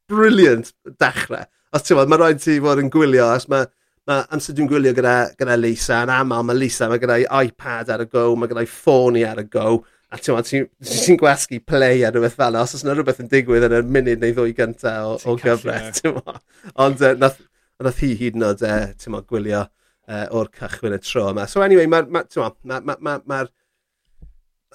[0.09, 1.47] brilliant dechrau.
[1.73, 3.68] Os ti'n mae rhaid ti fod yn gwylio, os mae
[4.09, 8.05] ma amser dwi'n gwylio gyda, gyda Lisa, yn aml mae Lisa, mae gyda'i iPad ar
[8.05, 9.77] y go, mae gyda'i ffôn i ar y go,
[10.12, 13.31] a ti'n meddwl, ti'n ti gwasgu play a rhywbeth fel os oes yna rhywbeth yn
[13.33, 16.42] digwydd yn y munud neu ddwy gyntaf o, o gyfres, ti'n meddwl.
[16.85, 17.38] Ond uh, nath,
[17.83, 19.62] nath hi hyd yn oed, uh, ti'n meddwl, gwylio
[20.09, 21.47] uh, o'r cychwyn y tro yma.
[21.51, 23.43] So anyway, mae'r ma, ma, ma, ma, ma, ma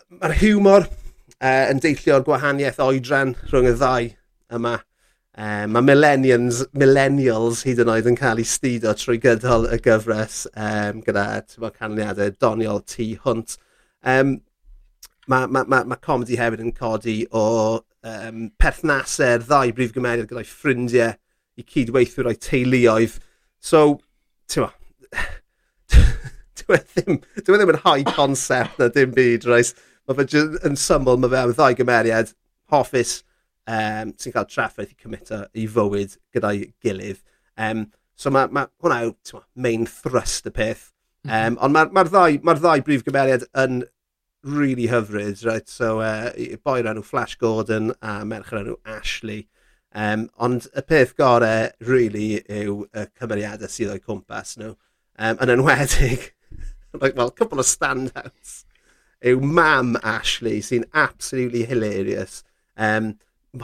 [0.09, 4.11] ma hiwmor uh, yn deillio'r gwahaniaeth oedran rhwng y ddau
[4.57, 4.77] yma.
[5.37, 10.45] Uh, mae millennials, millennials hyd yn oed yn cael ei studio trwy gydol y gyfres
[10.55, 13.57] um, gyda tyfo, canlyniadau doniol tu hwnt.
[14.07, 14.37] Um,
[15.29, 17.45] mae ma, ma, ma comedi hefyd yn codi o
[17.77, 21.13] um, perthnasau'r ddau brif gymeriad gyda'i ffrindiau
[21.57, 23.19] i cydweithio o'i teuluoedd.
[23.61, 23.99] So,
[24.49, 24.71] ti'n ma,
[26.57, 29.73] Dwi e ddim, dwi e ddim yn high concept na dim byd, reis.
[30.07, 32.33] Mae fe yn syml, mae fe am ddau gymeriad
[32.71, 33.21] hoffus
[33.67, 37.19] um, sy'n cael traffaith i cymito i fywyd gyda'i gilydd.
[37.59, 40.89] Um, so mae ma, hwnna yw ma, main thrust y peth.
[41.25, 41.59] Um, mm -hmm.
[41.65, 43.83] Ond mae'r ma, ma ddau, ma ddau brif gymeriad yn
[44.47, 45.67] really hyfryd, right?
[45.69, 46.31] So, uh,
[46.63, 49.47] boi o'r enw Flash Gordon a merch o'r enw Ashley.
[49.95, 54.73] Um, ond y peth gorau, really, yw y cymeriadau sydd o'i cwmpas nhw.
[54.73, 54.75] No?
[55.17, 56.31] um, yn enwedig,
[57.01, 58.63] like, well, couple of standouts,
[59.25, 62.43] yw mam Ashley sy'n absolutely hilarious.
[62.77, 63.15] Um,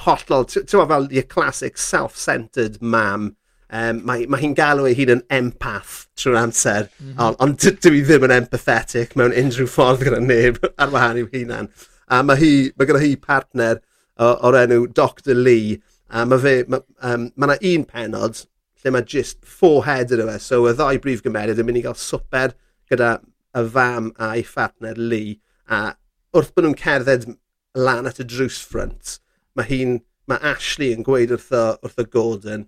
[0.08, 3.36] hollol, ti'n fel your classic self-centered mam.
[3.74, 7.40] Um, mae mae hi'n galw ei hun yn empath trwy'r amser, mm -hmm.
[7.42, 11.72] ond dwi ddim yn empathetic mewn unrhyw ffordd gyda neb ar wahan i'w hunan.
[12.06, 13.82] A mae, hi, mae gyda hi partner
[14.22, 18.44] o'r enw Dr Lee, a mae fe, mae um, ma un penod
[18.84, 20.38] lle mae just four head yn yma.
[20.44, 22.56] So y ddau brif gymeriad yn mynd i gael swper
[22.92, 23.16] gyda
[23.56, 25.40] y fam a'i ffatner Lee.
[25.70, 25.96] A
[26.36, 27.30] wrth bod nhw'n cerdded
[27.78, 29.18] lan at y drws ffrant,
[29.58, 29.98] mae hi'n,
[30.30, 32.68] mae Ashley yn gweud wrth o, wrth o Gordon,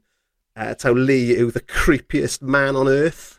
[0.55, 3.35] uh, taw Lee yw the creepiest man on earth.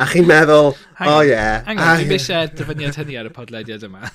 [0.00, 1.60] A chi'n meddwl, hang, oh yeah.
[1.66, 4.08] Hang on, dwi'n ddim eisiau dyfyniad hynny ar y podlediad yma.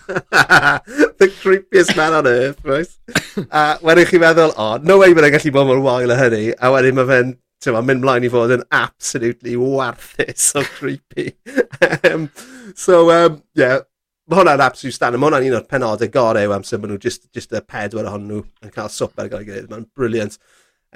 [1.22, 2.90] the creepiest man on earth, right?
[3.52, 6.48] a wedyn chi'n meddwl, oh, no way bod gallu bod mor wael o hynny.
[6.58, 11.32] A wedyn mae fe'n ti'n ma, mynd mlaen i fod yn absolutely warthus o creepy.
[12.12, 12.28] um,
[12.76, 13.80] so, um, yeah,
[14.28, 15.18] mae hwnna'n absolute stan.
[15.18, 18.34] Mae hwnna'n un o'r penodau gorau yw amser maen nhw just, just y pedwar ohonyn
[18.34, 19.72] nhw yn cael swper gael ei gilydd.
[19.72, 20.38] Mae'n briliant.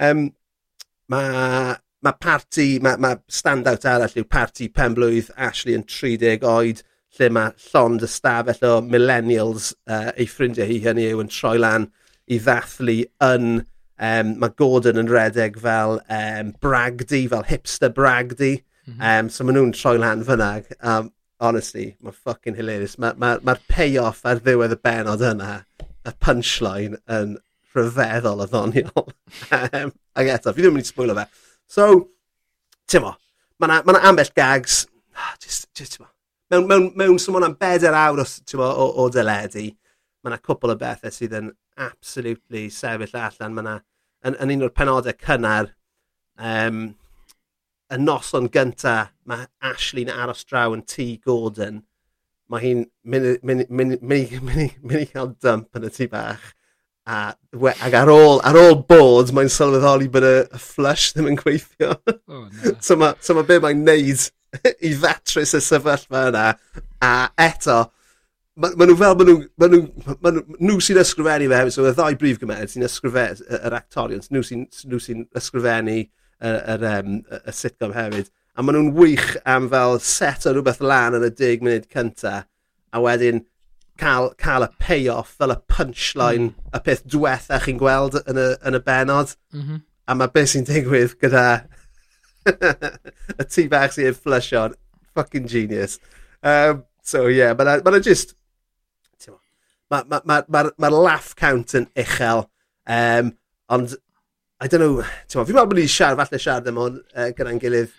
[0.02, 0.28] Um,
[1.12, 6.82] mae ma parti, mae ma stand-out arall yw parti penblwydd Ashley yn 30 oed
[7.18, 11.90] lle mae llond ystafell o millennials uh, ei ffrindiau hi hynny yw yn troi lan
[12.32, 13.62] i ddathlu yn
[14.02, 18.56] Um, mae Gordon yn redeg fel um, bragdi, fel hipster bragdi.
[18.86, 19.10] Mm -hmm.
[19.20, 20.52] um, so maen nhw'n troi lan fyna.
[20.80, 21.12] Um,
[21.42, 22.96] honestly, mae'n fucking hilarious.
[22.98, 27.36] Mae'r ma, ma, ma payoff ar ddiwedd y benod yna, y punchline yn
[27.74, 29.12] rhyfeddol o ddoniol.
[29.58, 31.26] um, ac eto, fi ddim yn mynd i sbwylio fe.
[31.70, 31.88] So,
[32.90, 33.14] ti'n mo,
[33.62, 34.82] mae yna ma ambell gags,
[35.14, 36.10] ah, just, just, ti'n mo,
[36.52, 39.68] mewn, mewn, mewn symud am bedair awr o, mo, o, o deledu,
[40.22, 43.56] mae yna cwpl o bethau sydd yn absolutely sefyll allan.
[43.56, 43.78] Mae yna
[44.26, 45.72] yn, yn un o'r penodau cynnar,
[46.38, 46.82] um,
[47.92, 48.96] y noson gynta,
[49.28, 51.82] mae Ashley'n aros draw yn tŷ Gordon,
[52.52, 56.50] mae hi'n mynd i cael dump yn y tŷ bach.
[57.02, 61.32] A, we, ac ar ôl, ar ôl bod, mae'n sylweddoli bod y, y flush ddim
[61.32, 61.96] yn gweithio.
[62.28, 62.74] Oh, no.
[62.84, 64.28] so mae so ma be mae'n neud
[64.86, 66.44] i ddatrys y sefyllfa yna.
[67.02, 67.80] A eto,
[68.60, 69.80] Mae ma nhw fel, mae nhw, ma nhw,
[70.20, 74.24] ma nhw, nhw sy'n ysgrifennu fe, so y ddau brif gymeriad sy'n ysgrifennu, yr actorion,
[74.28, 76.10] nhw sy'n sy ysgrifennu y,
[76.42, 78.28] yr, um, y sitcom hefyd.
[78.52, 82.34] A maen nhw'n wych am fel set o rhywbeth lan yn y 10 munud cynta,
[82.92, 83.40] a wedyn
[84.02, 86.68] cael, cael y payoff fel y punchline, mm.
[86.76, 89.32] y peth diwetha chi'n gweld yn y, yn y benod.
[89.56, 89.80] Mm -hmm.
[90.12, 91.46] A mae beth sy'n digwydd gyda
[93.40, 94.76] y tu bach sy'n flusho'n
[95.16, 95.96] fucking genius.
[96.42, 98.36] Um, so yeah, mae'n ma just,
[99.92, 102.46] mae'r ma, ma, ma, ma, laugh count yn uchel.
[102.88, 103.34] Um,
[103.72, 103.96] ond,
[104.62, 107.92] I don't know, fi'n meddwl bod ni'n siarad, falle siarad am hwn uh, gyda'n gilydd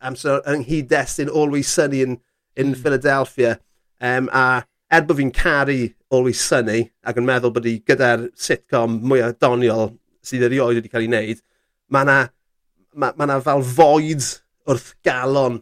[0.00, 2.18] amser yng Nghydestun Always Sunny in,
[2.56, 2.76] in mm.
[2.82, 3.58] Philadelphia.
[4.00, 5.80] Um, a er bod fi'n caru
[6.14, 9.90] Always Sunny ac yn meddwl bod i gyda'r sitcom mwyaf doniol
[10.26, 11.42] sydd erioed wedi cael ei wneud,
[11.90, 12.18] mae yna
[12.94, 14.28] ma, ma fel foed
[14.66, 15.60] wrth galon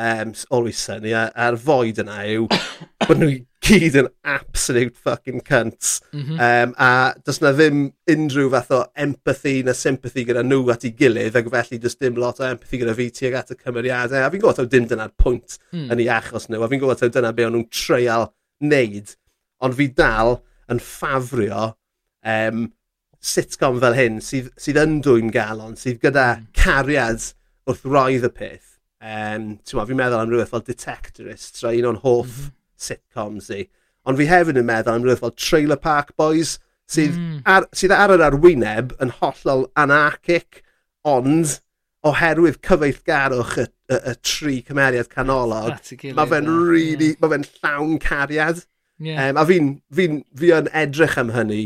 [0.00, 2.48] um, Always Sunny, a'r foed yna yw
[3.06, 3.30] bod nhw
[3.70, 6.00] gyd yn absolute fucking cunts.
[6.14, 6.40] Mm -hmm.
[6.46, 6.90] um, a
[7.26, 11.50] does na ddim unrhyw fath o empathy na sympathy gyda nhw at ei gilydd, ac
[11.52, 14.24] felly does dim lot o empathy gyda fi tuag at y cymeriadau.
[14.24, 15.88] A fi'n gwybod taw dim dyna'r pwynt mm.
[15.92, 18.30] yn ei achos nhw, a fi'n gwybod taw dyna be o'n nhw'n treial
[18.64, 19.16] wneud.
[19.60, 20.38] Ond fi dal
[20.72, 21.74] yn ffafrio
[22.24, 22.70] um,
[23.20, 26.50] sitcom fel hyn sydd, sydd yn dwy'n galon, sydd gyda hmm.
[26.56, 27.30] cariad
[27.68, 28.79] wrth roedd y peth.
[29.00, 32.56] Um, fi'n meddwl am rhywbeth fel Detectorist, so un o'n hoff mm -hmm.
[32.76, 33.62] sitcoms i.
[34.04, 36.58] Ond fi hefyd yn meddwl am rhywbeth fel Trailer Park Boys,
[36.90, 37.40] sydd, mm.
[37.48, 40.62] ar, sydd ar yr arwyneb yn hollol anarchic,
[41.08, 41.60] ond
[42.06, 45.80] oherwydd cyfeillgarwch y, y, y tri cymeriad canolog,
[46.16, 47.20] mae fe'n really, yeah.
[47.20, 48.64] mae fe'n llawn cariad.
[49.00, 49.30] Yeah.
[49.30, 51.62] Um, a fi'n fi, fi yn edrych am hynny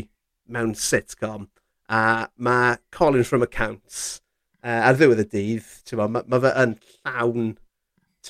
[0.47, 1.49] mewn sitcom,
[1.91, 4.21] a mae Colin from Accounts
[4.65, 7.53] uh, ar ddiwedd y dydd, mo, mae ma fe yn llawn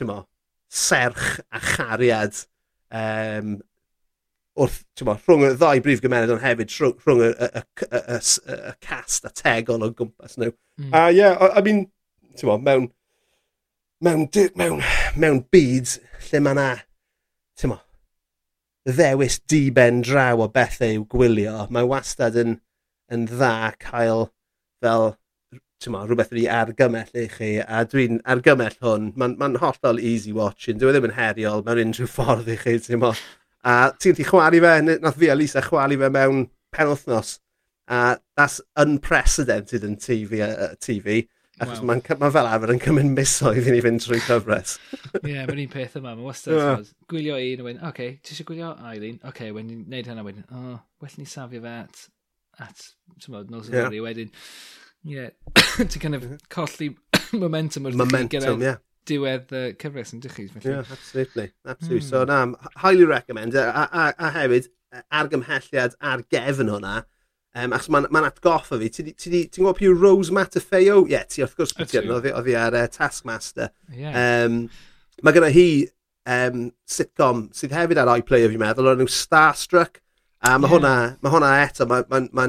[0.08, 0.18] mo,
[0.74, 2.40] serch a chariad
[2.90, 3.54] um,
[4.58, 8.18] wrth, mo, rhwng y ddau brif gymered ond hefyd rhwng y, y, y, y,
[8.58, 10.52] y cast a tegol o gwmpas nhw.
[10.80, 10.90] Mm.
[10.90, 11.86] A ie, yeah, I, I mean,
[12.42, 12.90] mo, mewn,
[14.02, 14.84] mewn, mewn,
[15.18, 15.96] mewn byd
[16.28, 16.68] lle mae yna,
[17.70, 17.80] mo,
[18.84, 22.58] ddewis diben draw o bethau i'w gwylio, mae wastad yn,
[23.12, 24.28] yn dda cael
[24.84, 25.14] fel
[25.92, 29.10] ma, rhywbeth wedi argymell i chi, a dwi'n argymell hwn.
[29.20, 33.02] Mae'n ma, hollol easy watching, dwi ddim yn heriol mewn unrhyw ffordd i chi, ti'n
[33.02, 33.12] mo.
[33.64, 37.38] A ti'n ti chwalu fe, nath fi a Lisa chwalu fe mewn penwthnos.
[37.92, 41.26] A that's unprecedented yn TV, uh, uh TV
[41.62, 41.86] achos wow.
[41.92, 44.74] mae'n ma fel arfer yn cymryd misoedd i ni fynd trwy cyfres.
[45.20, 46.80] Ie, yeah, mae'n un peth yma, mae'n wastad yeah.
[47.10, 49.20] gwylio un a wedyn, oce, okay, ti eisiau gwylio Eileen?
[49.20, 52.00] Oce, okay, wedyn neud hynna wedyn, o, oh, well ni safio fe at,
[52.66, 52.88] at,
[53.22, 53.86] ti'n modd, nos yeah.
[54.02, 54.32] wedyn,
[55.04, 55.30] yeah,
[55.76, 56.38] to kind of mhm.
[56.48, 56.96] colli
[57.32, 58.80] momentum wrth momentum, yeah.
[59.06, 60.48] diwedd uh, cyfres yn dychu.
[60.64, 61.50] Yeah, absolutely.
[61.66, 62.00] absolutely.
[62.00, 62.10] Mm.
[62.10, 63.54] So na, highly recommend.
[63.54, 67.02] A, a, a hefyd, e, argymhelliad ar gefn hwnna,
[67.54, 68.90] um, achos mae'n ma atgoffa fi.
[68.90, 71.02] Ti'n ti, ti, gwybod pwy Rose Matafeo?
[71.04, 73.74] Ie, yeah, ti wrth gwrs beth yn, oedd hi ar uh, Taskmaster.
[73.92, 74.16] Yeah.
[74.16, 74.62] Um,
[75.22, 75.68] mae gyda hi
[76.30, 80.00] um, sitcom sydd hefyd ar iPlayer fi'n meddwl, o'n nhw Starstruck.
[80.44, 80.78] A mae yeah.
[80.78, 82.46] hwnna, ma hwnna eto, mae'n ma, ma,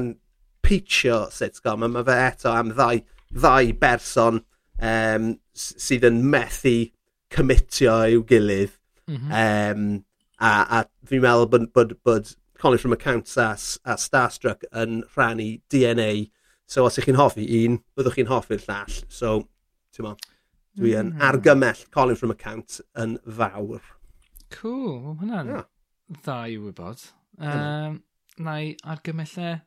[0.66, 3.00] impeachio sitcom a mae fe eto am ddau,
[3.30, 4.40] ddau berson
[4.82, 6.90] um, sydd yn methu
[7.32, 8.74] cymitio i'w gilydd.
[9.06, 9.30] Mm -hmm.
[9.30, 10.04] um,
[10.40, 13.52] a, a fi'n meddwl bod, bod, bod College from Accounts a,
[13.84, 16.26] a Starstruck yn rhannu DNA.
[16.66, 18.96] So os ych chi'n hoffi un, byddwch chi'n hoffi'r llall.
[19.08, 19.36] So,
[19.94, 20.16] ti'n mo,
[20.74, 21.22] dwi yn mm.
[21.28, 23.84] argymell College from Accounts yn fawr.
[24.50, 25.70] Cool, hwnna'n yeah.
[26.18, 27.06] dda i wybod.
[27.38, 28.00] Um,
[28.42, 29.60] na i argymellau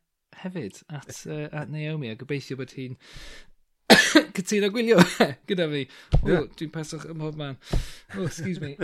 [0.43, 2.97] hefyd at, uh, at Naomi a gobeithio bod hi'n
[4.35, 5.01] cytuno gwylio
[5.49, 5.83] gyda fi.
[6.21, 6.47] O, yeah.
[6.59, 7.59] dwi'n pasach ym mhob man.
[8.15, 8.75] Oh, excuse me.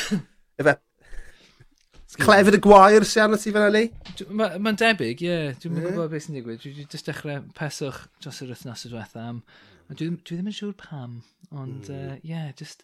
[0.60, 0.76] efe,
[2.20, 3.86] clefyd y gwair sy'n arno ti fan hynny?
[4.30, 5.30] Mae'n ma debyg, ie.
[5.30, 5.56] Yeah.
[5.62, 5.88] Dwi'n yeah.
[5.88, 6.60] gwybod beth sy'n digwydd.
[6.64, 9.40] Dwi wedi dechrau peswch dros yr wythnos y diwetha am...
[9.86, 11.20] Dwi, dwi ddim yn siŵr pam,
[11.54, 11.94] ond hmm.
[11.94, 12.14] ie, mm.
[12.16, 12.80] uh, yeah, just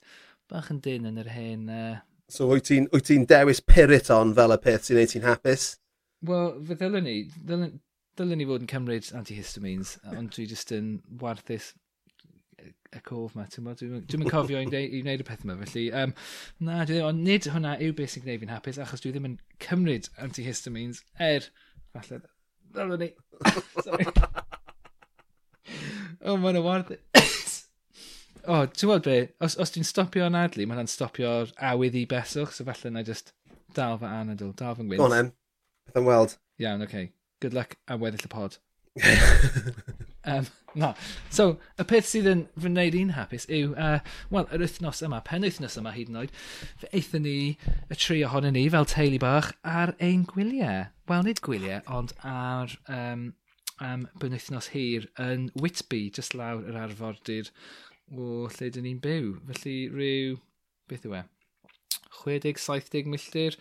[0.51, 1.65] bach yn dyn yn yr hen...
[1.67, 1.97] Uh...
[2.31, 5.65] So wyt ti'n ti dewis pyrit on fel y peth sy'n neud ti'n hapus?
[6.29, 7.73] Wel, fe ddylwn ni, ddylwn,
[8.23, 11.73] ddylen ni fod yn cymryd antihistamines, ond dwi jyst yn warthus
[12.93, 16.13] y cof ma, ti'n Dwi'n dwi cofio i wneud y peth yma, felly, um,
[16.61, 19.29] na, dwi ddim, ond nid hwnna yw beth sy'n gwneud fi'n hapus, achos dwi ddim
[19.31, 21.49] yn cymryd antihistamines, er,
[21.97, 22.21] falle,
[22.77, 23.09] fel ni.
[23.87, 24.09] Sorry.
[26.21, 27.57] oh, mae'n y warthus.
[28.45, 32.05] o, oh, ti'n gweld be, os, os dwi'n stopio yn adlu, mae'n stopio'r awydd i
[32.13, 33.35] beswch, so falle na just
[33.77, 35.01] dal fy anadl, dal fy ngwynt.
[35.01, 35.35] Go on, em.
[35.89, 36.39] Beth yn weld.
[36.61, 36.93] Iawn, oce.
[36.93, 38.59] Okay good luck am weddill y pod.
[40.25, 40.95] um, na.
[41.31, 43.99] So, y peth sydd yn fy wneud i'n hapus yw, uh,
[44.35, 46.35] wel, yr wythnos yma, pen wythnos yma hyd yn oed,
[46.81, 47.37] fe eithon ni
[47.89, 50.87] y tri ohonyn ni fel teulu bach ar ein gwyliau.
[51.11, 53.31] Wel, nid gwyliau, ond ar um,
[53.83, 57.51] am benwythnos hir yn Whitby, just lawr yr arfordir
[58.13, 59.35] o lle dyn ni'n byw.
[59.51, 60.39] Felly rhyw,
[60.91, 61.27] beth yw e,
[62.23, 63.57] 60-70 milltir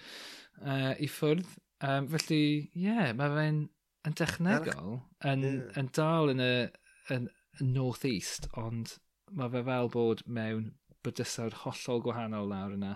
[0.61, 1.47] uh, i ffwrdd
[1.81, 2.43] Um, felly,
[2.77, 3.61] ie, yeah, mae fe'n
[4.07, 5.71] yn dechnegol, yn, yeah.
[5.79, 6.51] yn dal yn y
[7.13, 7.27] yn,
[7.59, 8.95] yn North East, ond
[9.37, 10.71] mae fe fel bod mewn
[11.05, 12.91] bydysawd hollol gwahanol lawr yna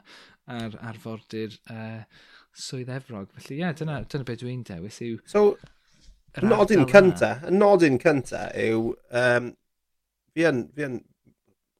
[0.54, 2.04] ar arfordir uh,
[2.54, 3.32] swydd efrog.
[3.34, 5.17] Felly, ie, yeah, dyna, dyna beth dwi'n dewis yw...
[5.30, 5.56] So,
[6.45, 8.91] nodyn cynta, y nodyn cynta yw...
[9.10, 9.54] Um,
[10.36, 11.00] fi yn, fi yn,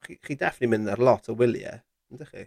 [0.06, 1.82] chi, chi defnydd mynd ar lot o wyliau,
[2.14, 2.46] ydych chi?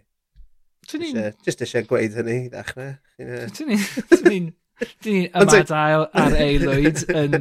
[0.98, 2.96] Isie, just eisiau gweud hynny i ddechrau.
[3.20, 4.50] Dyn ni'n
[4.80, 7.34] Dyn ni'n ymadael ar aelwyd yn...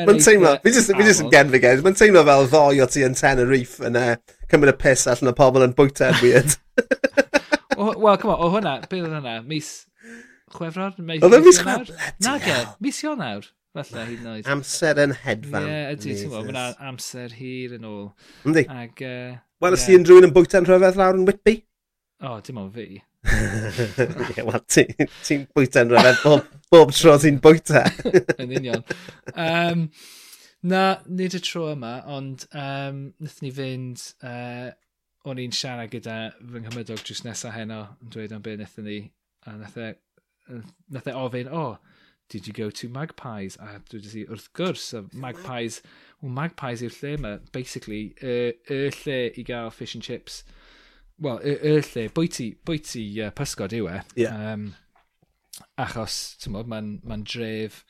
[0.00, 3.86] Mae'n teimlo, fi jyst yn genfi gen, mae'n teimlo fel ddoi o ti yn Tenerife
[3.86, 4.16] yn uh,
[4.50, 6.56] cymryd y piss allan o pobl yn bwyta'n weird.
[7.80, 9.38] Wel, come on, o hwnna, beth oedd hwnna?
[9.46, 9.70] Mis
[10.56, 10.98] chwefror?
[10.98, 11.94] Oedd e mis chwefror?
[12.26, 13.46] Nage, mis Ionawr.
[13.70, 14.46] Falle hyd yn oed.
[14.50, 15.70] Amser yn hedfan.
[15.70, 18.08] Ie, ydy, ti'n gwybod, mae'n amser hir yn ôl.
[18.42, 18.66] Yndi.
[18.66, 18.98] Ac...
[18.98, 21.60] Uh, e, Wel, ys ti unrhyw un yn bwyta'n rhyfedd lawr yn Whitby?
[22.20, 23.02] O, oh, dim ond fi.
[23.30, 27.86] yeah, Wel, ti'n ti bwyta'n rhyfedd bob, bob tro ti'n bwyta.
[28.42, 28.84] Yn union.
[29.32, 29.88] Um,
[30.62, 34.06] na, nid y tro yma, ond um, wnaethon ni fynd...
[34.20, 34.70] Uh,
[35.28, 39.00] o'n i'n siarad gyda fy nghymydog drws nesaf heno yn dweud am beth wnaethon ni.
[39.48, 39.90] A nath e,
[40.92, 41.98] nath e ofyn, o, oh,
[42.32, 43.56] did you go to Magpies?
[43.60, 45.80] A dwi wedi wrth gwrs, a Magpies,
[46.20, 50.42] well, Magpies yw'r lle yma, basically, y uh, uh, lle i gael fish and chips
[51.24, 53.98] wel, y, y lle, bwyty, bwyty uh, pysgod yw e.
[54.18, 54.52] Yeah.
[54.52, 54.70] Um,
[55.80, 57.82] achos, ti'n modd, mae'n ma dref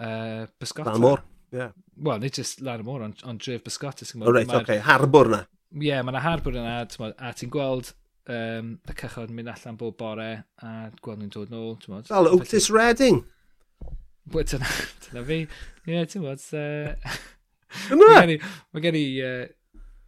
[0.00, 0.94] uh, bysgota.
[0.94, 1.22] Lan môr.
[1.54, 1.76] Yeah.
[2.06, 4.08] Wel, nid jyst lan y môr, ond on dref bysgota.
[4.22, 4.82] O reit, oce, okay.
[4.86, 5.44] harbwr na.
[5.76, 7.92] Ie, yeah, mae'n harbwr yna, ti'n modd, a ti'n gweld
[8.32, 10.30] um, y cychod mynd allan bob bore,
[10.62, 12.10] a gweld nhw'n dod nôl, ti'n modd.
[12.10, 13.22] Fel Otis Redding.
[14.34, 14.70] Wel, dyna,
[15.06, 15.42] dyna fi.
[15.86, 16.42] Ie, yeah, ti'n modd.
[16.56, 17.20] Uh,
[17.90, 18.36] Mae gen i,
[18.72, 19.44] ma gen i uh,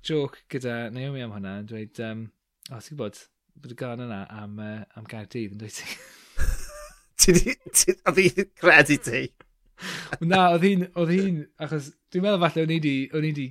[0.06, 2.26] joke gyda Naomi am hwnna, yn dweud, um,
[2.68, 3.18] O, ti'n gwybod,
[3.62, 5.76] bod y gan yna am, uh, am Gaerdydd yn dweud
[7.22, 7.94] ti?
[8.10, 9.22] Oedd hi'n credu ti?
[10.20, 13.46] Na, oedd hi'n, oedd hi'n, achos dwi'n meddwl falle o'n i di, o'n i di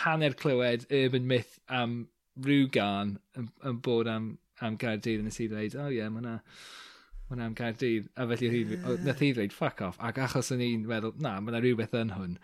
[0.00, 1.98] hanner clywed urban myth am
[2.40, 4.32] rhyw gan yn, yn bod am,
[4.64, 7.56] am Gaerdydd yn y sydd dweud, o oh, ie, yeah, mae hwnna, mae hwnna am
[7.58, 8.08] Gaerdydd.
[8.16, 9.00] A felly, yeah.
[9.04, 10.00] nath hi dweud, fuck off.
[10.00, 12.38] Ac achos o'n i'n meddwl, na, mae hwnna rhywbeth yn hwn.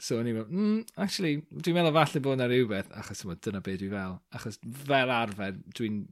[0.00, 3.60] So o'n i'n meddwl, mm, actually, dwi'n meddwl falle bod yna rhywbeth, achos yma, dyna
[3.64, 4.18] beth dwi fel.
[4.38, 6.02] Achos fel arfer, dwi'n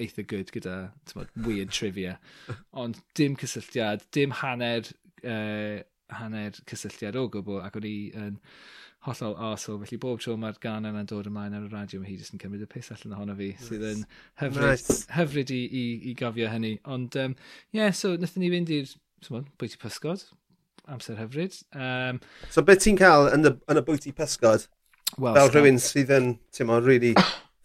[0.00, 0.76] eitha good gyda
[1.08, 2.18] tymod, weird trivia.
[2.82, 4.88] Ond dim cysylltiad, dim hanner,
[5.24, 5.80] uh,
[6.18, 8.38] hanner cysylltiad o gwbl, ac o'n i yn
[9.06, 9.80] hollol arsol.
[9.82, 12.42] Felly bob tro mae'r gan yna'n dod ymlaen ar y radio, mae hi jyst yn
[12.42, 13.70] cymryd y piss allan ohono fi, nice.
[13.70, 14.04] sydd yn
[14.42, 15.00] hyfryd, nice.
[15.16, 16.76] hyfryd i, i, i gofio hynny.
[16.92, 17.36] Ond, ie, um,
[17.76, 18.94] yeah, so, wnaethon ni fynd i'r
[19.58, 20.24] bwyty pysgod,
[20.90, 21.56] amser hyfryd.
[21.76, 24.66] Um, so beth ti'n cael yn y, yn y bwyty pysgod?
[25.18, 27.12] Well, fel rhywun sydd yn, ti'n mo, really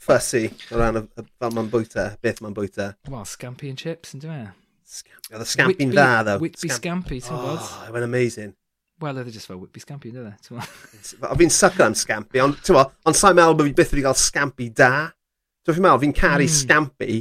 [0.07, 2.93] fussy o ran y, y, fel ma'n bwyta, beth ma'n bwyta.
[3.11, 4.47] Wel, scampi and chips, yn dwi'n
[5.27, 6.37] Oedd y scampi'n dda, ddo.
[6.39, 7.59] Whitby scampi, ti'n bod?
[7.59, 8.53] Oh, it went amazing.
[9.03, 11.17] Wel, oedd e just fel Whitby scampi, ynddo fe?
[11.27, 14.05] o fi'n sucker am scampi, ond ti'n mo, ond sa'n meddwl bod fi byth wedi
[14.05, 14.91] cael scampi da.
[15.67, 16.53] Dwi'n meddwl, fi'n caru mm.
[16.55, 17.19] scampi,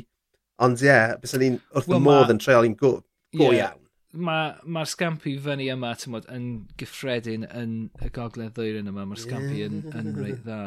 [0.62, 2.92] ond ie, yeah, bys o'n i'n wrth well, y modd yn treol i'n go,
[3.34, 3.82] go iawn
[4.16, 6.48] mae'r ma, scampi fyny yma tymod, yn
[6.80, 9.06] gyffredin yn y gogledd ddwyrin yma.
[9.08, 10.60] Mae'r scampi yn, yn reit dda.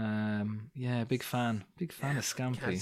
[0.00, 1.64] Um, yeah, big fan.
[1.80, 2.78] Big fan yeah, o scampi.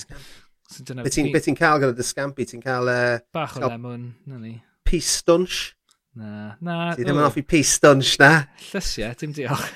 [0.68, 1.06] So dyna...
[1.06, 2.46] Be ti'n ti cael gyda dy scampi?
[2.48, 2.92] Ti'n cael...
[2.92, 4.58] Uh, Bach o lemon, na ni.
[4.86, 5.72] Peace stunch.
[6.18, 6.76] Na, na.
[6.96, 8.32] Ti ddim yn offi peace stunch na.
[8.68, 9.66] Llysiau, dim diolch.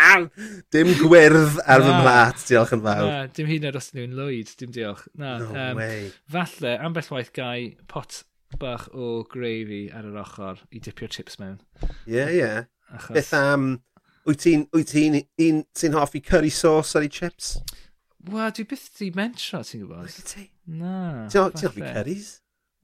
[0.74, 3.06] dim gwyrdd ar fy mlat, diolch yn fawr.
[3.08, 5.06] Na, dim hyn ar os nhw'n lwyd, dim diolch.
[5.18, 6.10] Na, no um, way.
[6.30, 8.22] Falle, ambell waith gai pot
[8.58, 11.60] bach o gravy ar yr ochr i dipio'r chips mewn.
[11.84, 12.40] Ie, yeah, ie.
[12.40, 12.68] Yeah.
[12.90, 13.14] Achos...
[13.14, 13.68] Beth am...
[13.70, 13.78] Um,
[14.28, 15.04] wyt ti'n ti
[15.46, 17.54] un sy'n hoffi curry sauce ar ei chips?
[18.30, 20.16] Wel, dwi byth di mentro, ti'n gwybod?
[20.28, 20.46] Ti?
[20.80, 21.26] Na.
[21.32, 22.32] Ti'n hoffi curries?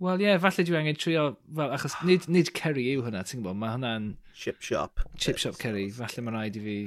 [0.00, 1.26] Wel, ie, yeah, falle dwi angen trio...
[1.58, 3.58] Wel, achos nid, nid curry yw hwnna, ti'n gwybod?
[3.60, 4.14] Mae hwnna'n...
[4.36, 5.04] Chip shop.
[5.20, 5.88] Chip shop curry.
[5.96, 6.78] Falle mae'n rhaid i fi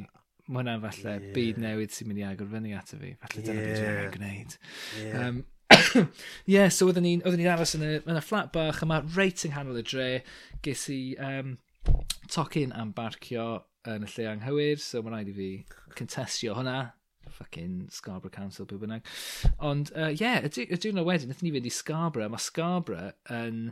[0.50, 1.32] mae hwnna'n falle yeah.
[1.36, 3.14] byd newydd sy'n mynd i agor fyny ato fi.
[3.22, 3.70] Falle dyna yeah.
[3.70, 4.56] beth dwi'n gwneud.
[4.98, 5.28] Yeah.
[5.28, 5.42] Um,
[6.46, 9.44] yeah, so oedden ni'n oedden ni'n aros yn y, yn y flat bach yma reit
[9.46, 10.08] yng nghanol y dre.
[10.66, 11.58] Ges i um,
[12.32, 13.50] tocyn am barcio
[13.90, 15.52] yn y lle anghywir, so mae'n rhaid i fi
[15.98, 16.80] contestio hwnna.
[17.30, 19.06] Fucking Scarborough Council, pwy bynnag.
[19.64, 20.50] Ond, ie, uh, yeah, y
[20.82, 22.34] diwrnod wedyn, wnaethon ni fynd i Scarborough.
[22.34, 23.70] Mae Scarborough yn...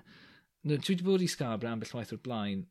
[0.68, 2.66] No, dwi wedi bod i Scarborough ambell waith o'r blaen,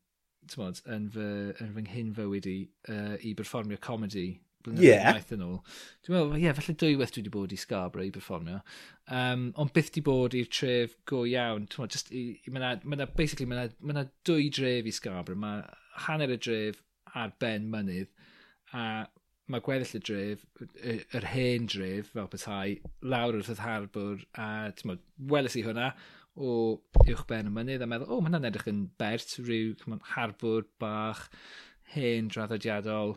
[0.47, 1.29] ti'n bod, yn fy,
[1.63, 2.57] yn fy nghyn fywyd i,
[2.93, 4.29] uh, i berfformio comedi
[4.65, 5.57] blynyddoedd yn ôl.
[6.05, 8.61] Dwi'n meddwl, ie, yeah, falle dwywaith dwi wedi bod i Scarborough i performio.
[9.19, 11.67] Um, ond byth di bod i'r tref go iawn.
[11.77, 11.99] Mae
[12.51, 15.41] yna, ma na, basically, mae ma dwy dref i Scarborough.
[15.43, 15.63] Mae
[16.07, 16.81] hanner y dref
[17.17, 18.11] ar ben mynydd.
[18.75, 18.83] A
[19.47, 22.77] mae gweddill y dref, yr, yr hen dref, fel petai,
[23.13, 24.23] lawr wrth y harbwr.
[24.35, 25.91] A, ti'n meddwl, weles i hwnna
[26.37, 26.49] o
[27.01, 30.67] uwch ben y mynydd a meddwl, o, oh, mae hwnna'n edrych yn bert, rhyw harbwr
[30.81, 31.23] bach,
[31.95, 33.15] hen draddodiadol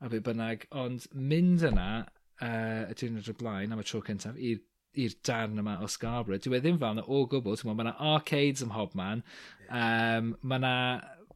[0.00, 0.66] a be bynnag.
[0.78, 4.62] Ond mynd yna uh, y diwrnod o blaen am y tro cyntaf i'r
[4.98, 6.40] i'r darn yma o Scarborough.
[6.42, 7.58] Dwi e ddim fel yna o gwbl.
[7.68, 9.22] Mae yna arcades ym mhobman.
[9.22, 9.24] man.
[9.68, 10.74] Um, mae yna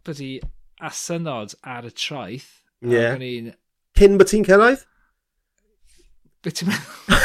[0.07, 0.33] byddu
[0.83, 2.51] asynod ar y traeth.
[2.83, 2.97] Ie.
[2.97, 3.21] Yeah.
[3.21, 3.53] Un...
[3.99, 4.87] Cyn bod ti'n cyrraedd?
[6.43, 7.21] Be ti'n meddwl?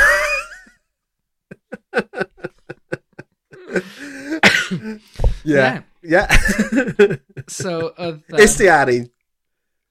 [5.48, 5.70] Ie.
[6.08, 6.24] Ie.
[7.48, 7.72] so,
[8.04, 8.22] oedd...
[8.30, 8.42] Um...
[8.44, 9.08] Is ti ar un?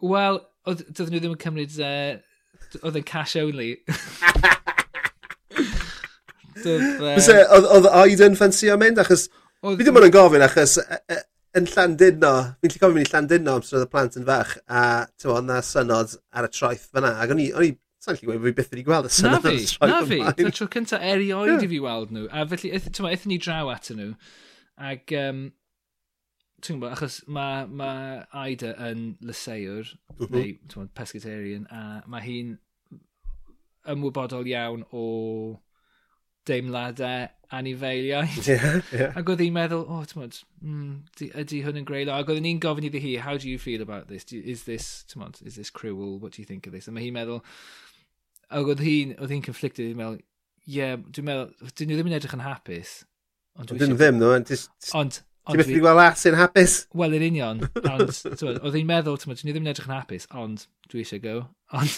[0.06, 1.76] Wel, Doedden nhw ddim yn cymryd...
[1.80, 2.16] Uh,
[2.82, 3.76] oedd yn cash only.
[6.66, 8.98] Fyse, oedd Aiden ffansio mynd?
[9.02, 9.28] Achos,
[9.62, 10.78] fi ddim yn gofyn, achos
[11.56, 15.32] yn Llandudno, fi'n lli gofyn i Llandudno amser oedd y plant yn fach, a ti'n
[15.32, 17.70] bod, na synod ar y traeth fyna, ac o'n i, o'n i,
[18.02, 20.34] sa'n lli gweud, fi byth wedi gweld y synod ar y traeth Na fi, na
[20.36, 21.64] fi, tro cyntaf erioed yeah.
[21.64, 24.10] i fi weld nhw, a felly, ti'n bod, ni draw at nhw,
[24.90, 25.46] ac um,
[26.64, 27.90] ti'n gwybod, achos mae ma
[28.44, 30.26] Aida yn lyseuwr, uh mhm.
[30.26, 30.34] -huh.
[30.36, 32.56] neu bod, pescatarian, a mae hi'n
[33.92, 35.06] ymwybodol iawn o
[36.46, 38.46] deimladau anifeiliaid.
[38.46, 39.18] Yeah, yeah.
[39.18, 42.14] Ac oedd hi'n meddwl, o, oh, bod, mm, ydy hwn yn greulio?
[42.14, 44.26] Ac oedd ni'n gofyn iddi hi, how do you feel about this?
[44.26, 46.18] Do, is this, ti'n bod, is this cruel?
[46.22, 46.88] What do you think of this?
[46.88, 47.42] A mae hi'n meddwl,
[48.50, 50.18] ac oedd hi'n hi conflicted, hi'n meddwl,
[50.66, 52.98] ie, yeah, dwi'n meddwl, dyn nhw ddim yn edrych yn hapus.
[53.56, 54.34] Ond dyn nhw ddim, no.
[54.46, 54.90] Just...
[54.98, 56.72] Ond Ti'n byth wedi gweld as yn hapus?
[56.98, 57.60] Wel, yn union.
[57.92, 61.34] Ond, oedd hi'n meddwl, ti'n ni ddim yn edrych yn hapus, ond dwi eisiau go.
[61.78, 61.92] Ond,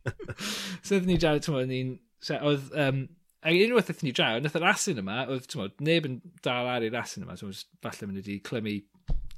[0.86, 1.92] so ni draw, ti'n ni'n...
[2.34, 3.04] Oedd, um,
[3.46, 6.82] ac unwaith eithon ni draw, nath yr asyn yma, oedd, ti'n neb yn dal ar
[6.82, 7.54] i'r asyn yma, ti'n
[7.84, 8.76] falle mynd wedi clymu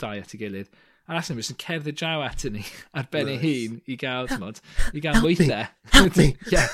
[0.01, 0.72] dau at ei gilydd.
[1.07, 2.64] A'r asyn yma jyst yn cerdded draw at ni,
[2.97, 3.51] ar ben ei nice.
[3.68, 5.68] hun, i gael, ti'n i gael mwythau.
[5.93, 6.30] Help me!
[6.49, 6.72] yeah.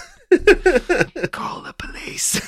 [1.35, 2.39] Call the police!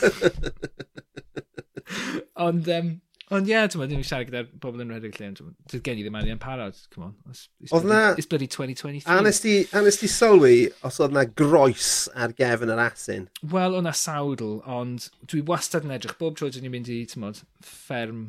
[2.46, 3.00] ond, um,
[3.32, 6.16] Ond ie, yeah, ti'n meddwl, siarad gyda'r bobl yn redeg lle, ti'n gen i ddim
[6.18, 7.14] arian parod, come on.
[7.30, 8.00] It's, it's oedd na...
[8.20, 9.08] It's bloody 2023.
[9.08, 13.30] A nes ti sylwi os oedd na groes ar gefn yr asyn?
[13.54, 17.24] Wel, o'na sawdl, ond dwi wastad yn edrych, bob tro dyn ni'n mynd i, ti'n
[17.24, 18.26] meddwl, fferm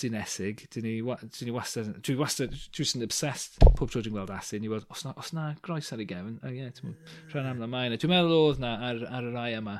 [0.00, 4.32] dinesig, dyn ni, dyn ni wastad, dwi wastad, dwi sy'n obsessed pob tro dwi'n gweld
[4.32, 7.20] asyn, i weld, os na, os na groes ar ei gefn, o ie, ti'n meddwl,
[7.34, 8.00] rhan amla mae yna.
[8.00, 9.76] Dwi'n meddwl oedd na ar, ar y rai yma.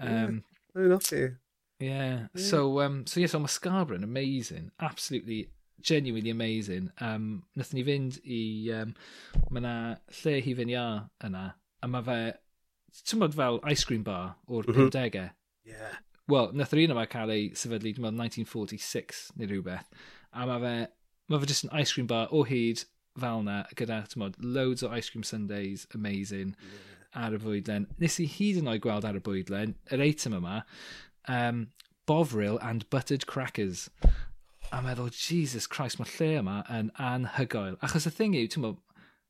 [0.00, 0.60] Um, yeah.
[0.72, 1.24] Dwi'n noffi.
[1.82, 2.26] Yeah.
[2.36, 5.48] So um, so yes, yeah, so mae Scarborough yn amazing, absolutely
[5.82, 6.90] genuinely amazing.
[7.00, 8.42] Um, nathon ni fynd i,
[8.78, 8.94] um,
[9.50, 9.74] mae yna
[10.22, 10.86] lle hi fy'n ia
[11.26, 11.44] yna,
[11.82, 12.18] a mae fe,
[13.02, 14.94] ti'n bod fel ice cream bar o'r mm -hmm.
[14.94, 15.28] 50au?
[15.68, 15.98] Yeah.
[16.30, 19.90] Wel, nath yr un yma cael ei sefydlu, dwi'n meddwl 1946 neu rhywbeth,
[20.30, 20.74] a mae fe,
[21.28, 22.86] mae fe just yn ice cream bar o hyd
[23.18, 27.24] fel yna, gyda, ti'n bod, loads o ice cream sundaes, amazing, yeah.
[27.26, 27.90] ar y bwydlen.
[28.00, 30.62] Nes i hyd yn oed gweld ar y bwydlen, yr eitem yma,
[31.28, 31.68] um,
[32.08, 33.88] bofril and buttered crackers.
[34.72, 37.76] A meddwl, Jesus Christ, mae lle yma yn anhygoel.
[37.84, 38.78] Achos y thing yw, ti'n meddwl,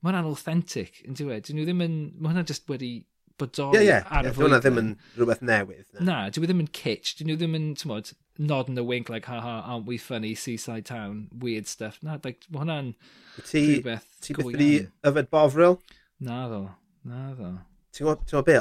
[0.03, 1.39] mae'n anauthentic, yn dwi.
[1.39, 1.43] E?
[1.47, 2.93] Dyn nhw ddim yn, mae hwnna just wedi
[3.41, 4.59] bodoli yeah, yeah, ar y yeah, flwyddyn.
[4.59, 5.87] Ie, ddim yn rhywbeth newydd.
[5.99, 7.17] Na, na dwi e ddim yn kitsch.
[7.19, 10.35] Dyn nhw ddim yn, ti'n modd, nod yn y wink, like, haha, aren't we funny,
[10.39, 11.99] seaside town, weird stuff.
[12.07, 12.93] Na, like, mae hwnna'n
[13.39, 14.13] rhywbeth go iawn.
[14.23, 14.71] Ti beth wedi
[15.11, 15.81] yfed bofril?
[16.23, 16.63] Na ddo,
[17.09, 17.51] na ddo.
[17.93, 18.61] Ti'n gwybod be,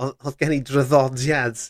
[0.00, 1.68] oedd gen i dryddodiad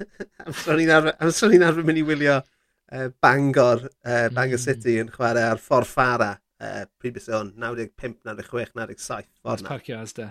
[0.46, 4.64] amser ni'n arfer, amser ni'n arfer mynd i wylio uh, Bangor, uh, Bangor mm.
[4.64, 6.34] City yn chwarae ar fforffara.
[6.62, 9.30] Uh, pryd beth o'n 95, 96, 97.
[9.48, 10.28] Nice parcio asda.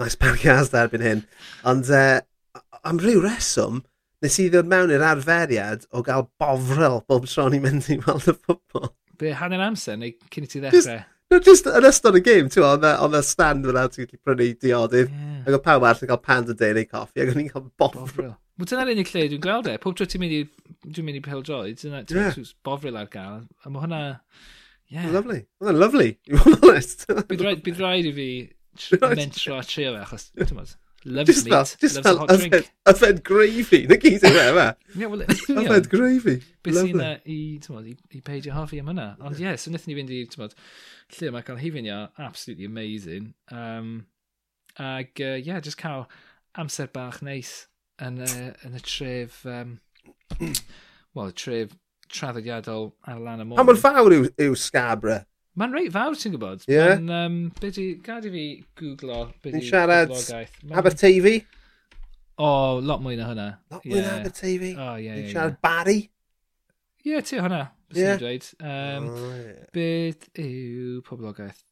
[0.00, 1.24] Nice parcio asda erbyn hyn.
[1.68, 2.20] Ond uh,
[2.84, 3.82] am ryw reswm,
[4.24, 8.30] nes i ddod mewn i'r arferiad o gael bofrel bob tro ni'n mynd i weld
[8.30, 8.94] y ffwbol.
[9.20, 11.02] Be, hanner amser neu cyn i ti ddechrau?
[11.32, 14.48] No, just yn ystod y gêm, ti'n oedd on y stand fyna ti'n gallu prynu
[14.60, 15.12] diodydd.
[15.12, 15.36] Yeah.
[15.44, 18.00] Ac oedd pawb arall yn cael panda day neu coffi, ac o'n i'n cael bofrel.
[18.00, 18.32] bofrel.
[18.54, 19.72] Wel dyna'r unig lle dwi'n gweld e.
[19.82, 20.42] Pob tro ti'n mynd i,
[20.86, 22.52] dwi'n mynd i peldroed, dyna ti'n yeah.
[22.66, 23.40] bofril ar gael.
[23.64, 24.02] A mae hwnna...
[24.92, 25.08] Yeah.
[25.10, 25.40] Lovely.
[25.58, 27.02] Hwnna'n lovely, i fod yn honest.
[27.10, 28.28] bydd, rhaid, bydd rhaid i fi
[29.16, 30.76] mentro a trio fe, achos, ti'n mynd,
[31.16, 32.54] loves just meat, just loves that, a hot drink.
[32.54, 34.68] Yfed yfed gravy, na gyd yw e, fe?
[35.00, 35.26] Ie, wel,
[35.64, 36.36] yfed gravy.
[36.62, 39.10] Beth sy'n na i, ti'n mynd, i, i peidio hoffi am hynna.
[39.18, 39.58] Ond ie, yeah.
[39.58, 40.58] so wnaethon ni fynd i, ti'n mynd,
[41.18, 43.32] lle mae cael hifin ia, absolutely amazing.
[43.50, 43.94] Um,
[44.78, 46.06] ag, ie, uh, yeah, just cael
[46.60, 47.32] amser bach neis.
[47.34, 48.32] Nice yn y,
[48.66, 49.42] yn y tref...
[49.46, 49.78] Um,
[51.14, 51.74] Wel, tref
[52.10, 53.58] traddodiadol ar lan y môr.
[53.58, 55.20] Pa mor fawr yw, yw Scabra?
[55.58, 56.64] Mae'n reit fawr, ti'n gwybod.
[56.66, 56.74] Ie.
[56.74, 56.96] Yeah.
[56.98, 58.46] Mae'n, um, byddu, gad i fi
[58.80, 60.14] googlo, byddu siarad
[60.74, 61.36] Aberteifi?
[62.34, 63.46] O, oh, lot mwy na hwnna.
[63.70, 64.08] Lot mwy yeah.
[64.08, 64.72] na Aberteifi?
[64.74, 65.22] O, oh, ie, yeah, ie.
[65.22, 65.62] Yeah, siarad yeah.
[65.68, 65.98] Barry?
[67.04, 68.22] Ie, yeah, ti hwnna, bys yeah.
[68.24, 68.48] dweud.
[68.58, 69.68] Um, oh, yeah.
[69.78, 71.62] Bydd yw poblogaeth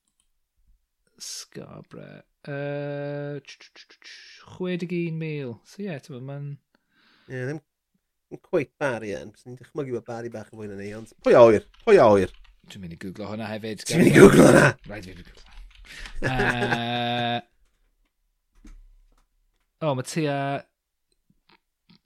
[1.23, 5.61] Scarborough Uh, 61,000.
[5.65, 6.49] So ie, yeah, ti'n ma'n...
[7.29, 7.61] Ie, yeah, ddim
[8.33, 9.29] yn cweith bari yn.
[9.35, 11.65] Bys ni'n dychmygu bod bari bach yn fwy na ni, ond pwy a oer?
[11.85, 12.31] Pwy a oer?
[12.71, 13.79] Dwi'n mynd i googlo hwnna hefyd.
[13.87, 14.67] Dwi'n mynd i googlo hwnna?
[14.89, 15.43] Rhaid fi'n googlo.
[16.31, 17.39] uh,
[19.83, 20.37] o, oh, mae tua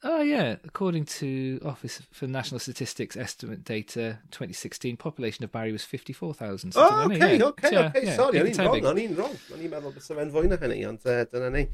[0.02, 0.56] Oh, yeah.
[0.64, 6.72] According to Office for National Statistics estimate data, 2016 population of Barry was 54,000.
[6.72, 7.44] So oh, okay, ni, yeah.
[7.44, 8.04] okay, so, okay.
[8.04, 9.36] Yeah, Sorry, o'n i'n wrong, o'n i'n wrong.
[9.54, 11.64] O'n i'n meddwl bys fe'n fwy na hynny, ond uh, dyna ni.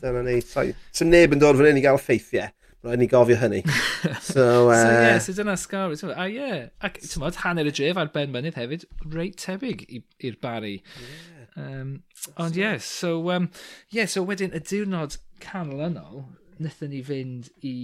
[0.00, 0.36] Dyna ni.
[0.44, 2.52] Sy'n neb yn dod fan hyn i gael ffeithiau.
[2.84, 3.62] Rhaid ni gofio hynny.
[4.20, 4.76] so, uh...
[4.76, 6.04] so, yeah, so dyna Scarlet.
[6.04, 6.12] E?
[6.12, 6.94] A ah, ie, yeah.
[7.00, 10.76] ti'n modd, hanner y dref ar Ben Mynydd hefyd, reit tebyg i'r Barry.
[11.00, 11.34] Yeah.
[11.56, 11.92] Um,
[12.36, 13.50] ond ie, yeah, so, um,
[13.90, 16.26] yeah, so wedyn y diwrnod canlynol,
[16.58, 17.76] wnaethon ni fynd i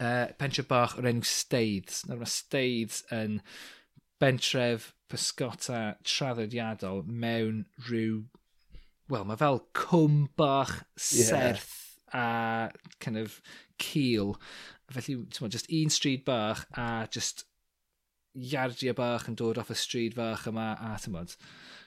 [0.00, 2.04] uh, bentre bach o'r enw Staithes.
[2.08, 3.38] Nawr mae Staithes yn
[4.20, 8.24] bentref pysgota traddodiadol mewn rhyw...
[9.10, 11.72] Wel, mae fel cwm bach serth
[12.12, 12.68] yeah.
[12.70, 13.40] a kind of
[13.82, 14.36] cil.
[14.90, 17.44] Felly, ti'n just un stryd bach a just
[18.38, 21.16] iardiau bach yn dod off y stryd fach yma a, ti'n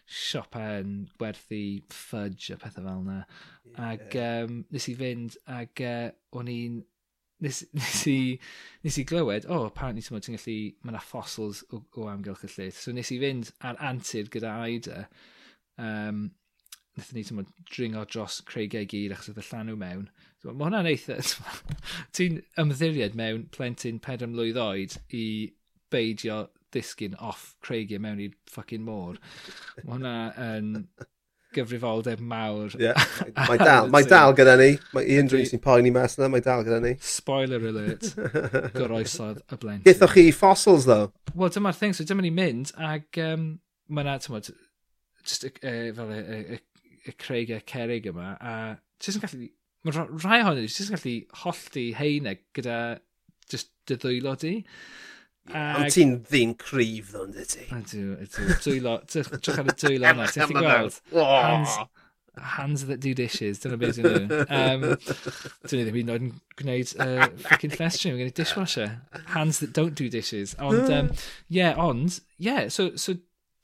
[0.05, 3.19] siopen gwerthu fudge a pethau fel yna.
[3.65, 3.91] Yeah.
[3.91, 6.81] Ac um, nes i fynd ac uh, o'n i'n...
[7.43, 8.19] Nes, nes, i,
[8.85, 12.45] nes i glywed, o, oh, apparently ti'n ti'n gallu, mae yna fossils o, o amgylch
[12.47, 12.79] y llyth.
[12.79, 15.07] So nes i fynd ar antur gyda Aida.
[15.81, 16.29] Um,
[16.97, 17.41] nethon ni, ti'n
[17.71, 20.07] dringo dros creigau gyd achos oedd y llanw mewn.
[20.43, 21.19] So, mae hwnna'n eitha...
[22.15, 25.25] ti'n ymddiried mewn plentyn pedwar mlwydd oed i
[25.93, 26.43] beidio
[26.73, 29.19] disgyn off creigiau mewn i'r ffucking môr.
[29.83, 30.71] Mae hwnna yn
[31.53, 32.73] gyfrifoldeb mawr.
[32.81, 32.97] Yeah.
[33.49, 34.71] Mae dal, mae dal gyda ni.
[34.95, 36.95] Mae Ian unrhyw sy'n poeni mas yna, mae dal gyda ni.
[37.03, 38.09] Spoiler alert,
[38.77, 39.85] goroesodd y blentyn.
[39.87, 41.11] Githoch chi fossils, though?
[41.33, 43.47] Wel, dyma'r thing, so dyma ni mynd, ac um,
[43.93, 44.49] mae yna, ti'n modd,
[45.23, 48.55] just uh, e, fel y, y, y, y creigiau cerig yma, a
[49.03, 49.49] ti'n gallu,
[49.85, 52.79] mae rhai ohonyn ni, ti'n gallu hollti heineg gyda
[53.51, 54.57] just dy ddwylo di.
[55.51, 55.81] Ag...
[55.81, 57.65] Ond ti'n ddyn cryf ddo, ynddi ti?
[57.75, 58.45] Ydw, ydw.
[58.63, 60.27] Dwylo, trwch ar y dwylo yna.
[60.31, 60.99] Ti'n ti gweld?
[61.11, 61.73] Hands,
[62.53, 63.59] hands that do dishes.
[63.59, 64.53] Dyna beth dwi'n dweud.
[64.55, 64.85] Um,
[65.67, 66.31] dwi'n ddim hyd yn oed yn
[66.61, 68.13] gwneud uh, ffricin llestri.
[68.13, 68.87] Mae gen i dishwasher.
[69.33, 70.55] Hands that don't do dishes.
[70.63, 71.11] Ond, um,
[71.49, 73.17] yeah, ond, yeah, so, so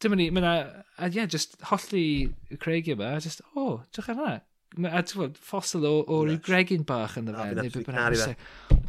[0.04, 0.54] dyma ni, mae'na,
[1.00, 4.36] a uh, yeah, just holli Craig yma, just, oh, trwch ar hwnna.
[4.92, 8.36] A ti'n ffordd, ffosil o, o ryw gregin bach yn y fe.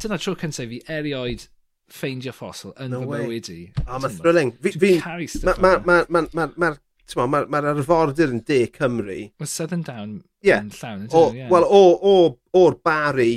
[0.03, 1.47] Dyna tro cyntaf fi erioed
[1.95, 3.61] ffeindio ffosil yn no fy mywyd i.
[3.73, 4.53] O, oh, mae'n thrilling.
[4.65, 6.73] Fi'n caru stuff Mae'r ma, ma, ma, ma,
[7.17, 9.21] ma, ma, ma arfordir yn de Cymru.
[9.41, 10.63] Mae Southern Down yeah.
[10.65, 11.09] yn llawn.
[11.37, 11.49] Yeah.
[11.53, 13.33] Wel, o'r bari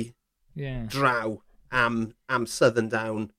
[0.54, 0.84] yeah.
[0.90, 1.38] draw
[1.74, 3.30] am, am Southern Down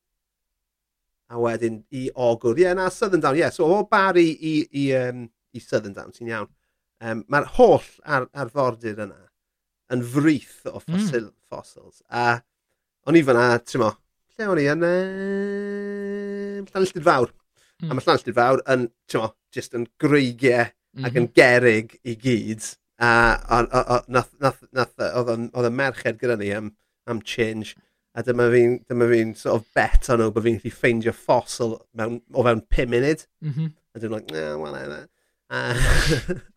[1.29, 2.57] a wedyn i ogwr.
[2.59, 3.45] Ie, yeah, na, Southern Down, ie.
[3.45, 3.53] Yeah.
[3.55, 6.51] So, o bari i, i, um, i Southern Down, ti'n iawn.
[7.03, 9.25] Um, Mae'r holl ar, arfordir yna
[9.93, 11.33] yn frith o fossil, mm.
[11.51, 12.01] fossils.
[12.09, 12.39] A
[13.05, 13.91] o'n i fyna, ti'n mo,
[14.35, 17.31] lle o'n i yn um, Llanilltid Fawr.
[17.31, 17.35] Mm.
[17.35, 17.95] A hmm.
[17.95, 21.07] mae Llanilltid Fawr yn, ti'n mo, just yn greigiau mm -hmm.
[21.07, 21.33] ac yn mhm.
[21.35, 22.63] gerig i gyd.
[22.99, 23.11] A
[23.59, 26.71] oedd y merched gyda ni am,
[27.07, 27.75] am change.
[28.15, 32.21] A dyma fi'n fi sort of bet on nhw bod fi'n gallu ffeindio ffosil mewn,
[32.31, 33.27] o fewn 5 munud.
[33.43, 33.73] Mm -hmm.
[33.95, 35.03] A dwi'n like, nah, well, nah,
[35.51, 35.75] uh,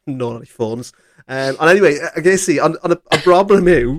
[0.07, 0.93] nôl ar ei ffôns.
[1.27, 3.97] Um, ond anyway, ges i, ond on, on, y problem yw,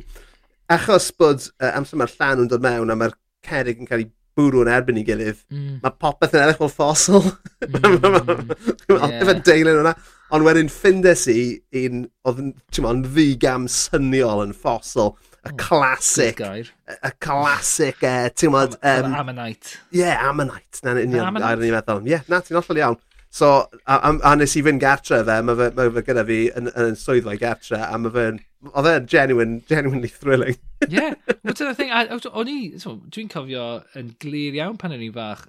[0.72, 3.16] achos bod uh, amser mae'r llan yn dod mewn a mae'r
[3.50, 5.80] cerig yn cael ei bwrw yn erbyn i gilydd, mm.
[5.84, 7.26] mae popeth yn edrych fel ffosil.
[7.66, 9.10] Mm.
[9.20, 9.96] Efo deilyn hwnna.
[10.36, 11.40] Ond wedyn ffindes i
[11.82, 15.16] un oedd yn ddi gam syniol yn ffosil.
[15.48, 16.42] Y classic.
[16.44, 18.04] Y classic,
[18.38, 18.76] ti'n modd...
[18.84, 19.80] Ammonite.
[19.90, 20.84] Ie, yeah, Ammonite.
[20.86, 22.04] Na'n union, ar ni meddwl.
[22.12, 23.00] Ie, na, ti'n ollol iawn.
[23.30, 26.40] So, a, a, a nes i fynd gartre fe, mae fe, ma fe gyda fi
[26.50, 28.40] yn, yn, yn swyddfa gartre, a mae fe'n,
[28.72, 30.58] oedd e'n genuine, genuinely thrilling.
[30.88, 31.14] Ie, yeah.
[31.44, 33.70] well, dyna thing, o'n i, so, dwi'n cofio
[34.00, 35.46] yn glir iawn pan o'n i'n fach,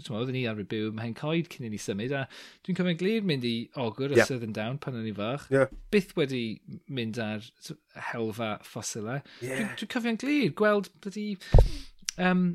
[0.00, 2.24] so, oedden ni ar y byw, mae hyn coed cyn i ni symud, a
[2.64, 3.54] dwi'n cofio'n glir mynd i
[3.84, 4.24] ogwr yeah.
[4.24, 5.46] y Southern Down pan o'n i'n fach.
[5.52, 5.68] Yeah.
[5.92, 6.44] Byth wedi
[6.88, 7.44] mynd ar
[8.08, 9.20] helfa ffosilau.
[9.44, 9.60] Yeah.
[9.60, 11.28] Dwi'n dwi cofio'n glir, gweld byddi
[12.16, 12.54] um,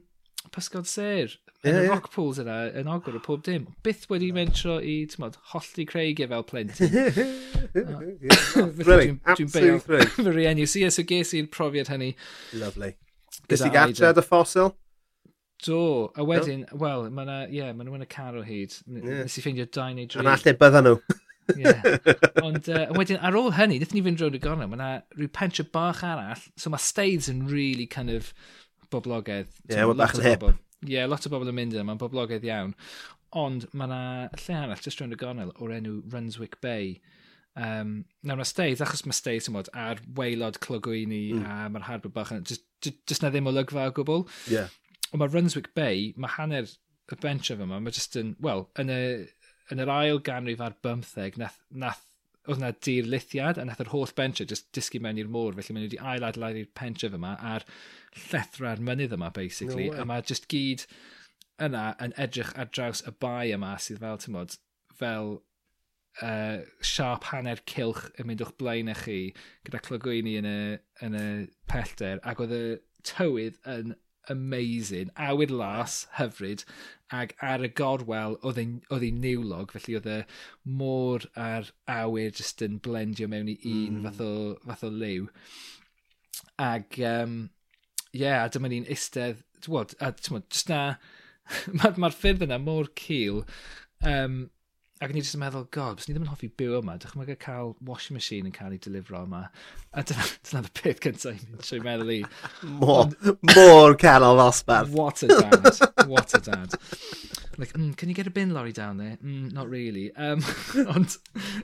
[0.53, 3.66] pysgod ser yn y rock pools yna yn ogwr o pob dim.
[3.86, 6.97] Byth wedi mentro i, ti'n modd, holli Craigio e fel plentyn.
[8.78, 10.14] Brilliant, absolutely brilliant.
[10.18, 12.12] Fy rienw, si, so ges i'r profiad hynny.
[12.58, 12.93] Lovely.
[13.49, 14.76] Ges i gartref y ffosil?
[15.66, 16.78] Do, a wedyn, no?
[16.84, 18.76] wel, mae yna, ie, yeah, mae nhw'n y car o hyd.
[18.86, 19.24] Yeah.
[19.26, 20.22] Nes i ffeindio dau neu dri.
[20.22, 20.99] Yn lle bydda nhw.
[21.58, 21.89] yeah.
[22.43, 25.34] Ond uh, wedyn ar ôl hynny, nethon ni fynd rownd y gornel, mae yna rhyw
[25.34, 28.30] pentre bach arall, so mae stades yn really kind of
[28.93, 29.49] boblogaidd.
[29.66, 30.45] Ie, yeah, bach yn hip.
[30.45, 30.62] Bobl.
[30.86, 32.73] Ie, yeah, lot o bobl yn mynd yna, mae'n boblogaidd iawn.
[33.38, 34.01] Ond mae yna
[34.43, 36.97] lle arall, just rhwng y gornel, o'r enw Runswick Bay.
[37.57, 41.45] Um, nawr mae Staith, achos mae Staith yn bod ar weilod clogwyni mm.
[41.45, 42.45] a mae'r harbwr bach yn...
[42.47, 44.28] Just, just, just na ddim o lygfa o gwbl.
[44.53, 44.69] Yeah.
[45.09, 46.69] Ond mae Runswick Bay, mae hanner
[47.07, 49.01] y bench of yma, mae just yn, wel, yn, y,
[49.73, 52.03] yn yr ail ganrif ar bymtheg, nath, nath
[52.47, 55.85] oedd yna dirlithiad a nath yr holl bentre just disgu mewn i'r môr, felly maen
[55.85, 57.65] nhw wedi ailadladu'r pentref yma a'r
[58.27, 59.89] llethra'r mynydd yma, basically.
[59.89, 60.03] No way.
[60.03, 60.85] a mae just gyd
[61.67, 64.57] yna yn edrych ar draws y bai yma sydd fel, ti'n modd,
[64.97, 65.37] fel
[66.21, 66.57] uh,
[66.93, 69.19] siarp hanner cilch yn mynd o'ch blaen chi
[69.67, 70.59] gyda clogwyni yn y,
[71.05, 71.27] yn y
[71.71, 72.65] pellter ac oedd y
[73.07, 73.95] tywydd yn
[74.30, 75.11] amazing.
[75.28, 76.63] Awyr las, hyfryd,
[77.13, 82.63] ac ar y gorwel oedd hi'n niwlog, felly oedd e y môr a'r awyr jyst
[82.65, 84.07] yn blendio mewn i un mm.
[84.07, 84.34] fath, o,
[84.67, 85.30] fath o liw.
[86.61, 87.39] Ac, um,
[88.11, 90.84] ie, yeah, a dyma ni'n eistedd, a ti'n mwyn, jyst na,
[91.73, 93.43] mae'r ma ffyrdd yna mor cil,
[94.03, 94.45] um,
[94.97, 97.13] Ac o'n i jyst yn meddwl, god, bys ni ddim yn hoffi byw yma, dych
[97.13, 99.43] chi'n cael washing machine yn cael ei delifro yma.
[99.93, 102.17] A dyna, dyna'r peth cyntaf i'n trwy meddwl i.
[102.81, 103.11] Mor,
[103.51, 104.89] mor canol ddosbarth.
[104.97, 106.73] What a dad, what a dad.
[107.57, 109.17] Like, mm, can you get a bin lorry down there?
[109.23, 110.11] Mm, not really.
[110.15, 110.43] Um,
[110.95, 111.17] ond,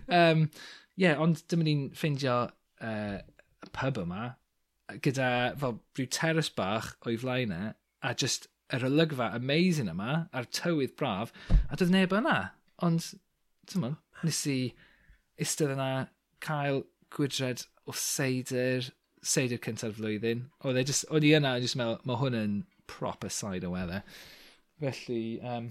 [0.10, 0.48] um,
[0.96, 2.38] yeah, ond dyma ni'n ffeindio
[2.82, 4.34] uh, y pub yma
[5.02, 5.28] gyda
[5.60, 7.72] fel rhyw terrace bach o'i flaenau,
[8.04, 11.32] a just yr olygfa amazing yma, a'r tywydd braf,
[11.70, 12.38] a doedd neb yna.
[12.84, 13.14] Ond,
[13.70, 13.96] ti'n mwyn,
[14.28, 14.58] nes i
[15.44, 15.90] istedd yna
[16.44, 16.84] cael
[17.16, 18.90] gwydred o seidr,
[19.24, 20.48] seidr cyntaf flwyddyn.
[20.68, 22.60] Oedd e just, o'n i yna, o'n i'n meddwl, mae hwn yn
[22.92, 24.04] proper side o weather.
[24.84, 25.70] Felly, um,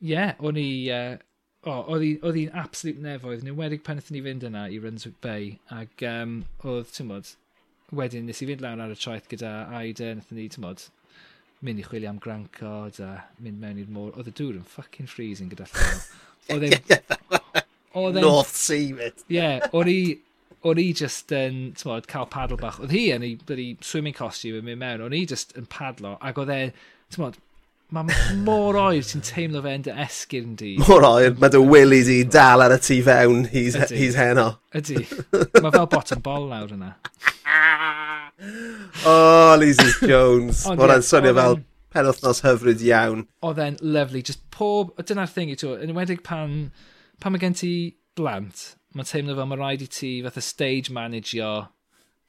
[0.00, 1.16] yeah, o'n i, uh,
[1.64, 5.54] oh, oedd hi'n absolute nefoedd, yn enwedig pan ydyn ni fynd yna i Runswick Bay,
[5.76, 7.34] ac um, oedd, ti'n modd,
[7.96, 10.88] wedyn nes i fynd lawr ar y traeth gyda Aida, nath ni, ti'n modd,
[11.66, 13.10] mynd i chwilio am grancod a
[13.44, 14.14] mynd mewn i'r môr.
[14.16, 16.00] Oedd y dŵr yn fucking freezing gyda llaw.
[16.54, 18.24] Oedd e'n...
[18.24, 19.26] North Sea, mate.
[19.28, 20.00] Ie, yeah, o'n i...
[20.60, 22.82] O'n i just yn, tmod, cael paddle bach.
[22.84, 25.04] Oedd hi yn ei bloody swimming costume yn mynd mewn.
[25.06, 26.18] O'n i just yn padlo.
[26.20, 26.58] Ac oedd e,
[27.16, 27.38] tmod,
[27.96, 30.74] mae mor oer ti'n teimlo fe yn dy esgyrn di.
[30.84, 34.50] Mor oer, mae dy willy di dal ar y tu fewn, he's, he's heno.
[34.76, 35.00] Ydy,
[35.32, 36.92] mae fel bottom ball nawr yna.
[39.06, 40.64] oh, Lizzie Jones.
[40.68, 41.58] Mae hwnna'n swnio fel
[41.94, 43.26] penwthnos hyfryd iawn.
[43.46, 44.22] Oedd e'n lovely.
[44.26, 44.94] Just pob...
[45.00, 45.74] Dyna'r thing i to.
[45.78, 46.70] Yn ymwedig pan...
[47.20, 47.72] Pan mae gen ti
[48.16, 48.62] blant,
[48.96, 51.68] mae'n teimlo fel mae rhaid i ti fath fatha stage manager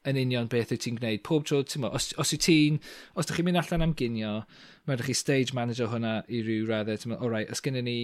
[0.09, 1.21] yn union beth wyt ti'n gwneud.
[1.25, 2.79] Pob tro, ti'n os, os wyt ti'n,
[3.15, 4.33] os ydych chi'n mynd allan am ginio,
[4.85, 7.83] mae'n rhaid chi stage manager hwnna i ryw raddau, ti'n meddwl, o rai, os gynnu
[7.85, 7.97] ni,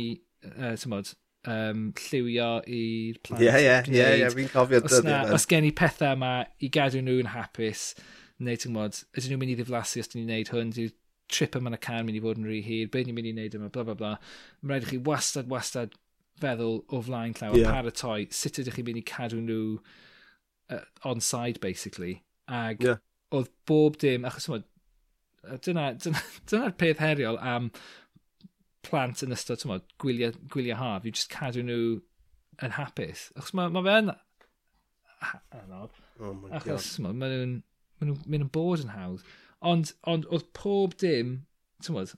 [0.48, 3.42] uh, ti'n meddwl, um, lliwio i'r plant.
[3.44, 5.34] Ie, ie, ie, fi'n cofio dyddiau.
[5.38, 6.32] Os gen i pethau yma
[6.64, 7.90] i gadw nhw'n hapus,
[8.44, 10.94] neu ti'n gwybod, ydyn nhw'n mynd i ddiflasu os dyn ni'n neud hwn, dwi'n
[11.34, 13.36] trip yma yn y can mynd i fod yn rhy hir, beth ni'n mynd i
[13.36, 14.14] wneud yma, bla bla bla.
[14.62, 15.98] Mae'n rhaid i chi wastad, wastad
[16.42, 17.74] feddwl o flaen llaw, yeah.
[17.74, 19.62] paratoi, sut ydych chi'n mynd i cadw nhw
[20.76, 22.22] uh, on-side, basically.
[22.48, 23.04] Ag yeah.
[23.36, 24.62] oedd bob dim, achos yma,
[25.64, 27.72] dyna'r dyna, dyna peth heriol am
[28.88, 31.82] plant yn ystod tymod, gwylio, gwylio haf yw just cadw nhw
[32.64, 33.28] yn hapus.
[33.38, 34.14] Achos mae ma fe yn
[35.62, 36.00] anodd.
[36.20, 37.58] Oh my Achos mae nhw'n
[38.00, 39.26] ma nhw mynd yn bod yn hawdd.
[39.66, 41.40] Ond, ond oedd pob dim,
[41.86, 42.14] tymod,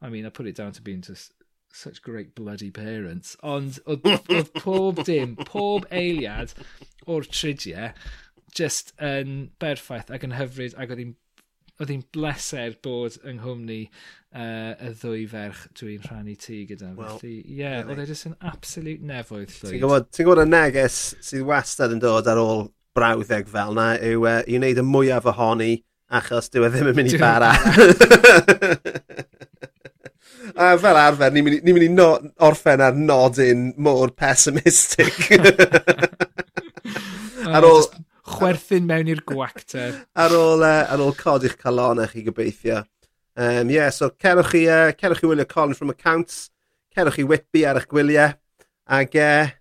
[0.00, 1.34] I mean, I put it down to being just
[1.72, 6.52] such great bloody parents, ond oedd, oedd pob dim, pob eiliad
[7.08, 7.92] o'r tridiau
[8.52, 11.14] just yn berffaith ac yn hyfryd ac oedd hi'n
[11.82, 16.88] oedd hi'n bleser bod yng nghwmni uh, y ddwy ferch dwi'n rhannu tŷ gyda.
[16.98, 19.72] Well, Felly, ie, yeah, oedd e jyst yn absolute nefoedd llwyd.
[19.72, 22.60] Ti'n gwybod, ti gwybod y neges sydd wastad yn dod ar ôl
[22.96, 25.72] brawddeg fel yna yw uh, i wneud y mwyaf ohoni
[26.12, 27.52] achos dyw e ddim yn mynd i e bara.
[30.52, 32.08] A fel arfer, ni'n mynd, ni mynd i no,
[32.44, 35.14] orffen ar nodyn mor pessimistic.
[37.56, 37.80] ar ôl...
[37.80, 38.01] Just
[38.36, 40.02] chwerthin mewn i'r gwacter.
[40.14, 42.82] ar ôl, uh, ar ôl codi'ch calonau chi gobeithio.
[43.36, 46.50] Um, yeah, so cerwch chi, uh, e, cerwch chi wylio Colin from Accounts,
[46.94, 48.34] cerwch chi Whitby ar eich gwyliau,
[48.92, 49.52] ag e, uh,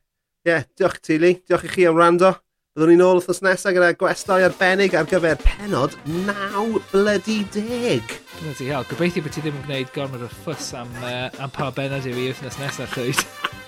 [0.48, 2.34] yeah, diolch Tili, diolch i chi am rando.
[2.72, 8.14] Byddwn ni'n ôl wrthnos nesaf gyda gwestai arbennig ar gyfer penod 9 blydi 10.
[8.38, 11.68] Bloody hell, gobeithio bod ti ddim yn gwneud gormod o ffws am, uh, am pa
[11.76, 13.61] benod yw i wrthnos nesaf llwyd.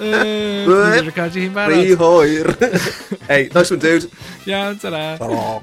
[0.00, 1.80] Dwi'n recordio i hi'n barod.
[1.80, 2.52] Rhi hwyr.
[3.28, 4.10] Hey, nice one, dude.
[4.48, 5.04] Iawn, ta-ra.
[5.20, 5.60] ta-ra.